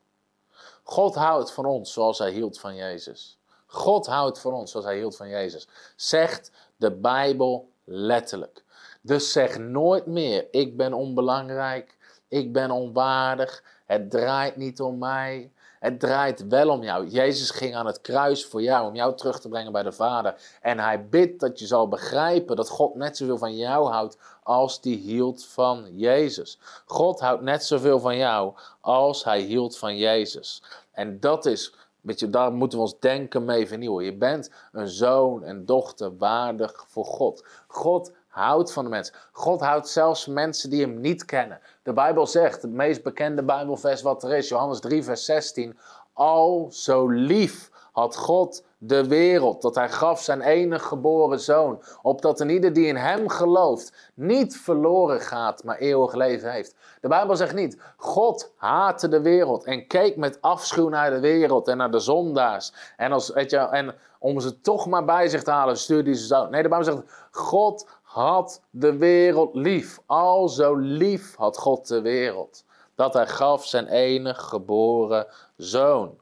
[0.89, 3.37] God houdt van ons zoals hij hield van Jezus.
[3.65, 5.67] God houdt van ons zoals hij hield van Jezus.
[5.95, 8.63] Zegt de Bijbel letterlijk.
[9.01, 15.51] Dus zeg nooit meer: ik ben onbelangrijk, ik ben onwaardig, het draait niet om mij.
[15.80, 17.07] Het draait wel om jou.
[17.07, 20.36] Jezus ging aan het kruis voor jou, om jou terug te brengen bij de Vader.
[20.61, 24.82] En hij bidt dat je zal begrijpen dat God net zoveel van jou houdt als
[24.82, 26.59] die hield van Jezus.
[26.86, 30.63] God houdt net zoveel van jou als hij hield van Jezus.
[30.91, 34.05] En dat is, je, daar moeten we ons denken mee vernieuwen.
[34.05, 37.45] Je bent een zoon en dochter waardig voor God.
[37.67, 39.13] God houdt van de mens.
[39.32, 41.59] God houdt zelfs mensen die hem niet kennen.
[41.89, 45.77] De Bijbel zegt, het meest bekende Bijbelvers wat er is, Johannes 3, vers 16.
[46.13, 52.39] Al zo lief had God de wereld, dat hij gaf zijn enige geboren zoon, opdat
[52.39, 56.75] een ieder die in hem gelooft niet verloren gaat, maar eeuwig leven heeft.
[57.01, 61.67] De Bijbel zegt niet, God haatte de wereld en keek met afschuw naar de wereld
[61.67, 62.73] en naar de zondaars.
[62.97, 66.19] En, als, weet je, en om ze toch maar bij zich te halen, stuurde hij
[66.19, 66.49] ze dood.
[66.49, 69.99] Nee, de Bijbel zegt, God had de wereld lief.
[70.05, 72.64] Al zo lief had God de wereld.
[72.95, 76.18] Dat hij gaf zijn enige geboren zoon.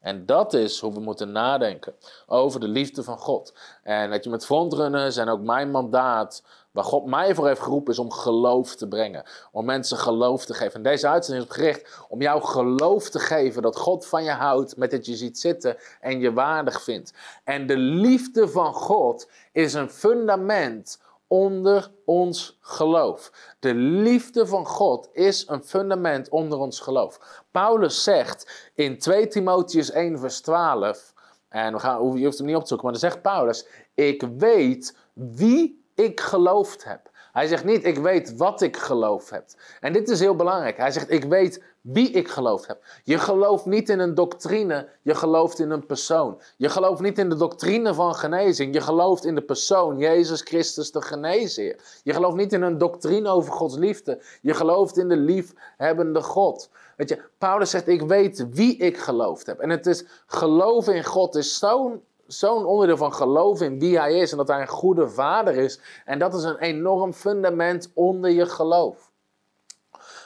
[0.00, 1.94] En dat is hoe we moeten nadenken
[2.26, 3.54] over de liefde van God.
[3.82, 7.92] En dat je met frontrunners en ook mijn mandaat, waar God mij voor heeft geroepen,
[7.92, 9.24] is om geloof te brengen.
[9.52, 10.74] Om mensen geloof te geven.
[10.74, 14.76] En deze uitzending is gericht om jou geloof te geven dat God van je houdt,
[14.76, 17.12] met dat je ziet zitten en je waardig vindt.
[17.44, 20.98] En de liefde van God is een fundament
[21.32, 23.32] onder ons geloof.
[23.58, 27.42] De liefde van God is een fundament onder ons geloof.
[27.50, 31.12] Paulus zegt in 2 Timotheus 1 vers 12,
[31.48, 34.22] en we gaan, je hoeft hem niet op te zoeken, maar dan zegt Paulus, ik
[34.38, 37.10] weet wie ik geloofd heb.
[37.32, 39.44] Hij zegt niet, ik weet wat ik geloof heb.
[39.80, 40.76] En dit is heel belangrijk.
[40.76, 42.84] Hij zegt, ik weet wie ik geloofd heb.
[43.04, 46.40] Je gelooft niet in een doctrine, je gelooft in een persoon.
[46.56, 50.92] Je gelooft niet in de doctrine van genezing, je gelooft in de persoon, Jezus Christus
[50.92, 52.00] de genezer.
[52.02, 56.70] Je gelooft niet in een doctrine over Gods liefde, je gelooft in de liefhebbende God.
[56.96, 59.58] Weet je, Paulus zegt, ik weet wie ik geloofd heb.
[59.58, 62.02] En het is, geloven in God is zo'n
[62.38, 65.80] zo'n onderdeel van geloven in wie hij is en dat hij een goede vader is.
[66.04, 69.10] En dat is een enorm fundament onder je geloof.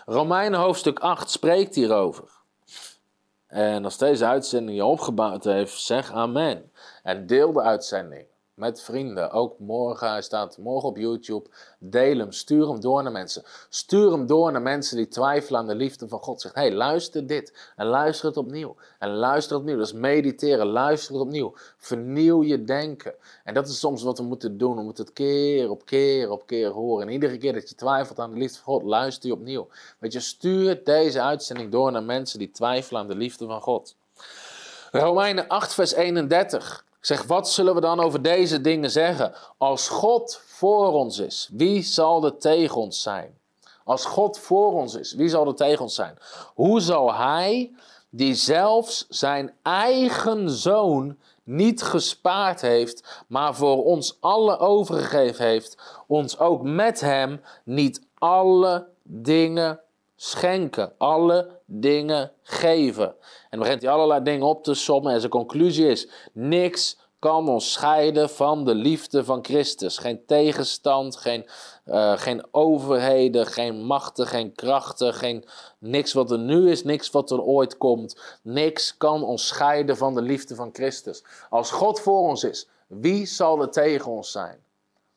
[0.04, 2.30] Romeinen hoofdstuk 8 spreekt hierover.
[3.46, 6.72] En als deze uitzending je opgebouwd heeft, zeg amen.
[7.02, 8.26] En deel de uitzending
[8.57, 9.30] met vrienden.
[9.30, 11.48] Ook morgen, hij staat morgen op YouTube.
[11.78, 13.42] Deel hem, stuur hem door naar mensen.
[13.68, 16.40] Stuur hem door naar mensen die twijfelen aan de liefde van God.
[16.40, 18.76] Zeg, hey, luister dit en luister het opnieuw.
[18.98, 21.54] En luister het opnieuw, dus mediteren, luister het opnieuw.
[21.76, 23.14] Vernieuw je denken.
[23.44, 24.76] En dat is soms wat we moeten doen.
[24.76, 27.07] We moeten het keer op keer op keer horen.
[27.07, 29.68] En iedere keer dat je twijfelt aan de liefde van God, luister je opnieuw.
[29.98, 33.96] Weet je, stuur deze uitzending door naar mensen die twijfelen aan de liefde van God.
[34.90, 36.86] Romeinen 8, vers 31.
[37.07, 39.34] Zeg, wat zullen we dan over deze dingen zeggen?
[39.59, 43.38] Als God voor ons is, wie zal er tegen ons zijn?
[43.84, 46.18] Als God voor ons is, wie zal er tegen ons zijn?
[46.54, 47.74] Hoe zal Hij,
[48.11, 56.38] die zelfs zijn eigen zoon niet gespaard heeft, maar voor ons alle overgegeven heeft, ons
[56.38, 59.80] ook met Hem niet alle dingen
[60.16, 63.14] schenken, alle dingen geven.
[63.50, 67.72] En begint hij allerlei dingen op te sommen en zijn conclusie is, niks kan ons
[67.72, 69.98] scheiden van de liefde van Christus.
[69.98, 71.46] Geen tegenstand, geen,
[71.86, 75.44] uh, geen overheden, geen machten, geen krachten, geen,
[75.78, 78.38] niks wat er nu is, niks wat er ooit komt.
[78.42, 81.24] Niks kan ons scheiden van de liefde van Christus.
[81.50, 84.65] Als God voor ons is, wie zal er tegen ons zijn?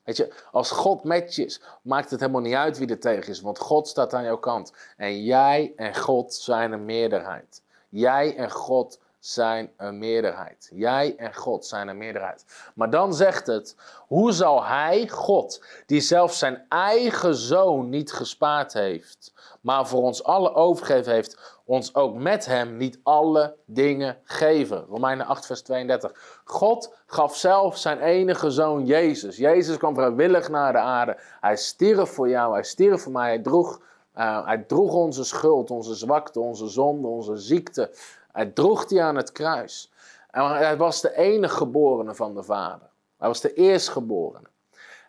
[0.10, 3.30] Weet je, als God met je is, maakt het helemaal niet uit wie er tegen
[3.30, 4.74] is, want God staat aan jouw kant.
[4.98, 7.62] En jij en God zijn een meerderheid.
[7.90, 10.70] Jij en God zijn een meerderheid.
[10.74, 12.46] Jij en God zijn een meerderheid.
[12.76, 13.76] Maar dan zegt het,
[14.08, 20.24] hoe zal hij, God, die zelfs zijn eigen zoon niet gespaard heeft, maar voor ons
[20.24, 24.86] alle overgegeven heeft, ons ook met hem niet alle dingen geven?
[24.86, 26.42] Romeinen 8, vers 32.
[26.44, 29.38] God gaf zelf zijn enige zoon Jezus.
[29.38, 31.18] Jezus kwam vrijwillig naar de aarde.
[31.40, 33.88] Hij stierf voor jou, hij stierf voor mij, hij droeg...
[34.18, 37.92] Uh, hij droeg onze schuld, onze zwakte, onze zonde, onze ziekte.
[38.32, 39.94] Hij droeg die aan het kruis.
[40.32, 42.90] En hij was de enige geborene van de Vader.
[43.18, 44.48] Hij was de eerstgeborene.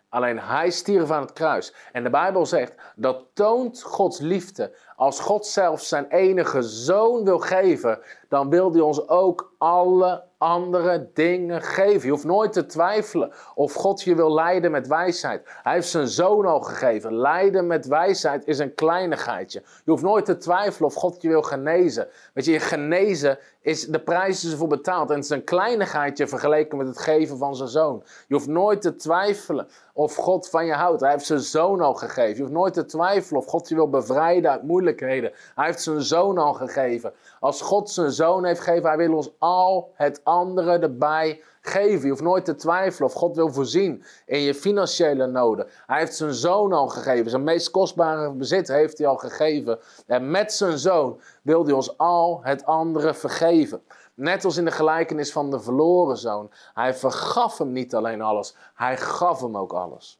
[0.09, 1.73] Alleen hij stierf aan het kruis.
[1.91, 4.77] En de Bijbel zegt dat toont Gods liefde.
[4.95, 7.99] Als God zelf zijn enige zoon wil geven,
[8.29, 12.05] dan wil hij ons ook alle andere dingen geven.
[12.05, 15.41] Je hoeft nooit te twijfelen of God je wil leiden met wijsheid.
[15.63, 17.15] Hij heeft zijn zoon al gegeven.
[17.15, 19.61] Leiden met wijsheid is een kleinigheidje.
[19.85, 22.07] Je hoeft nooit te twijfelen of God je wil genezen.
[22.33, 25.09] Weet je, genezen is de prijs is ervoor betaald.
[25.09, 28.03] En het is een kleinigheidje vergeleken met het geven van zijn zoon.
[28.27, 31.01] Je hoeft nooit te twijfelen of God van je houdt.
[31.01, 32.35] Hij heeft zijn zoon al gegeven.
[32.35, 35.31] Je hoeft nooit te twijfelen of God je wil bevrijden uit moeilijkheden.
[35.55, 37.13] Hij heeft zijn zoon al gegeven.
[37.39, 42.01] Als God zijn zoon heeft gegeven, hij wil ons al het andere erbij geven.
[42.01, 45.67] Je hoeft nooit te twijfelen of God wil voorzien in je financiële noden.
[45.87, 47.29] Hij heeft zijn zoon al gegeven.
[47.29, 49.79] Zijn meest kostbare bezit heeft hij al gegeven.
[50.07, 53.81] En met zijn zoon wil hij ons al het andere vergeven.
[54.21, 56.51] Net als in de gelijkenis van de verloren zoon.
[56.73, 60.19] Hij vergaf hem niet alleen alles, hij gaf hem ook alles.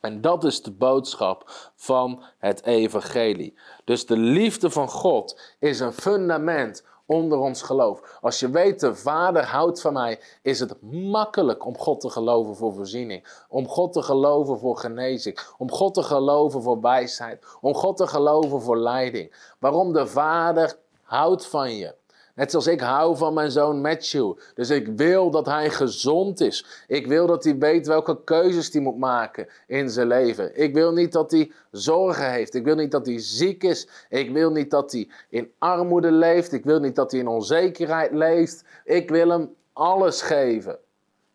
[0.00, 3.54] En dat is de boodschap van het evangelie.
[3.84, 8.18] Dus de liefde van God is een fundament onder ons geloof.
[8.20, 12.56] Als je weet, de Vader houdt van mij, is het makkelijk om God te geloven
[12.56, 13.44] voor voorziening.
[13.48, 15.38] Om God te geloven voor genezing.
[15.58, 17.44] Om God te geloven voor wijsheid.
[17.60, 19.54] Om God te geloven voor leiding.
[19.58, 21.94] Waarom de Vader houdt van je.
[22.38, 24.32] Net zoals ik hou van mijn zoon Matthew.
[24.54, 26.84] Dus ik wil dat hij gezond is.
[26.86, 30.60] Ik wil dat hij weet welke keuzes hij moet maken in zijn leven.
[30.60, 32.54] Ik wil niet dat hij zorgen heeft.
[32.54, 33.88] Ik wil niet dat hij ziek is.
[34.08, 36.52] Ik wil niet dat hij in armoede leeft.
[36.52, 38.64] Ik wil niet dat hij in onzekerheid leeft.
[38.84, 40.78] Ik wil hem alles geven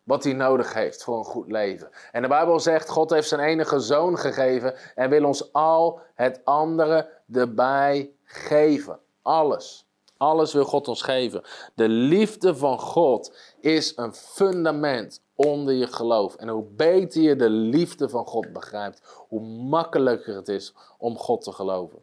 [0.02, 1.88] wat hij nodig heeft voor een goed leven.
[2.12, 6.40] En de Bijbel zegt, God heeft zijn enige zoon gegeven en wil ons al het
[6.44, 8.98] andere erbij geven.
[9.22, 9.83] Alles.
[10.16, 11.42] Alles wil God ons geven.
[11.74, 16.34] De liefde van God is een fundament onder je geloof.
[16.34, 21.42] En hoe beter je de liefde van God begrijpt, hoe makkelijker het is om God
[21.42, 22.02] te geloven.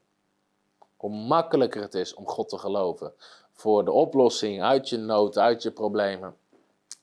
[0.98, 3.14] Hoe makkelijker het is om God te geloven
[3.62, 6.36] voor de oplossing uit je nood, uit je problemen.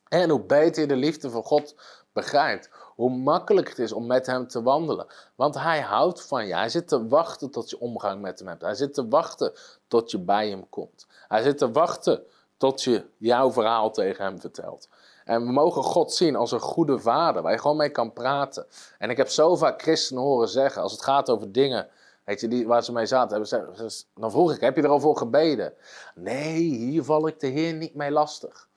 [0.08, 1.74] En hoe beter je de liefde van God
[2.12, 5.06] begrijpt, hoe makkelijk het is om met hem te wandelen.
[5.34, 6.54] Want hij houdt van je.
[6.54, 8.62] Hij zit te wachten tot je omgang met hem hebt.
[8.62, 9.52] Hij zit te wachten
[9.86, 11.06] tot je bij hem komt.
[11.28, 12.22] Hij zit te wachten
[12.56, 14.88] tot je jouw verhaal tegen hem vertelt.
[15.24, 18.66] En we mogen God zien als een goede vader, waar je gewoon mee kan praten.
[18.98, 21.88] En ik heb zo vaak christenen horen zeggen, als het gaat over dingen
[22.24, 23.46] weet je, die, waar ze mee zaten,
[24.14, 25.74] dan vroeg ik, heb je er al voor gebeden?
[26.14, 28.68] Nee, hier val ik de Heer niet mee lastig.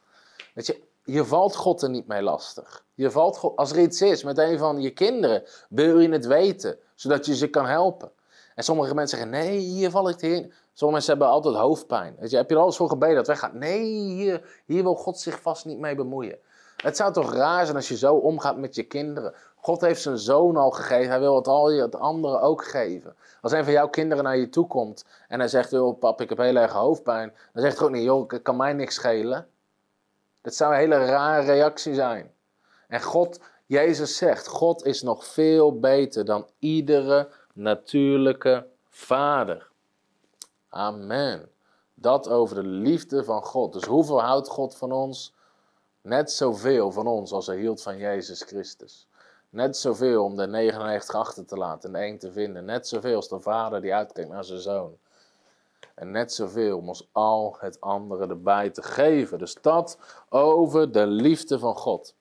[0.53, 2.85] Weet je, je valt God er niet mee lastig.
[2.93, 6.77] Je valt als er iets is met een van je kinderen, wil je het weten,
[6.95, 8.11] zodat je ze kan helpen.
[8.55, 10.53] En sommige mensen zeggen, nee, hier val ik Heer.
[10.73, 12.15] Sommige mensen hebben altijd hoofdpijn.
[12.19, 13.53] Weet je, heb je er alles voor gebeden dat weggaat?
[13.53, 16.37] Nee, hier, hier wil God zich vast niet mee bemoeien.
[16.77, 19.33] Het zou toch raar zijn als je zo omgaat met je kinderen.
[19.55, 21.09] God heeft zijn zoon al gegeven.
[21.09, 23.15] Hij wil het al het anderen ook geven.
[23.41, 26.29] Als een van jouw kinderen naar je toe komt en hij zegt: Joh, pap, ik
[26.29, 27.33] heb heel erg hoofdpijn.
[27.53, 29.47] Dan zegt hij ook niet: Joh, het kan mij niks schelen.
[30.41, 32.33] Dat zou een hele rare reactie zijn.
[32.87, 39.69] En God, Jezus zegt: God is nog veel beter dan iedere natuurlijke vader.
[40.69, 41.49] Amen.
[41.93, 43.73] Dat over de liefde van God.
[43.73, 45.33] Dus hoeveel houdt God van ons?
[46.01, 49.07] Net zoveel van ons als hij hield van Jezus Christus.
[49.49, 52.65] Net zoveel om de 99 achter te laten en de één te vinden.
[52.65, 54.97] Net zoveel als de vader die uitkijkt naar zijn zoon.
[55.95, 59.37] En net zoveel om ons al het andere erbij te geven.
[59.37, 59.97] Dus dat
[60.29, 62.15] over de liefde van God.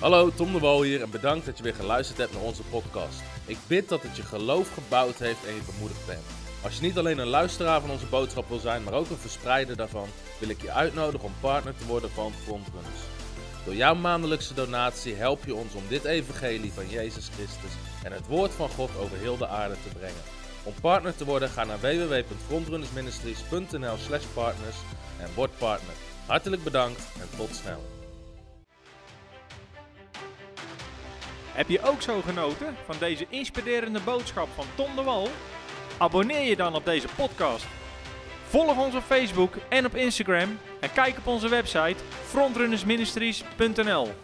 [0.00, 3.22] Hallo, Tom de Wol hier en bedankt dat je weer geluisterd hebt naar onze podcast.
[3.46, 6.24] Ik bid dat het je geloof gebouwd heeft en je bemoedigd bent.
[6.64, 9.76] Als je niet alleen een luisteraar van onze boodschap wil zijn, maar ook een verspreider
[9.76, 10.08] daarvan,
[10.40, 13.00] wil ik je uitnodigen om partner te worden van Frontrunners.
[13.64, 18.26] Door jouw maandelijkse donatie help je ons om dit evangelie van Jezus Christus en het
[18.26, 20.33] woord van God over heel de aarde te brengen.
[20.64, 24.76] Om partner te worden, ga naar www.frontrunnersministries.nl slash partners
[25.20, 25.94] en word partner.
[26.26, 27.84] Hartelijk bedankt en tot snel.
[31.52, 35.28] Heb je ook zo genoten van deze inspirerende boodschap van Tom de Wal?
[35.98, 37.66] Abonneer je dan op deze podcast.
[38.48, 44.23] Volg ons op Facebook en op Instagram en kijk op onze website frontrunnersministries.nl.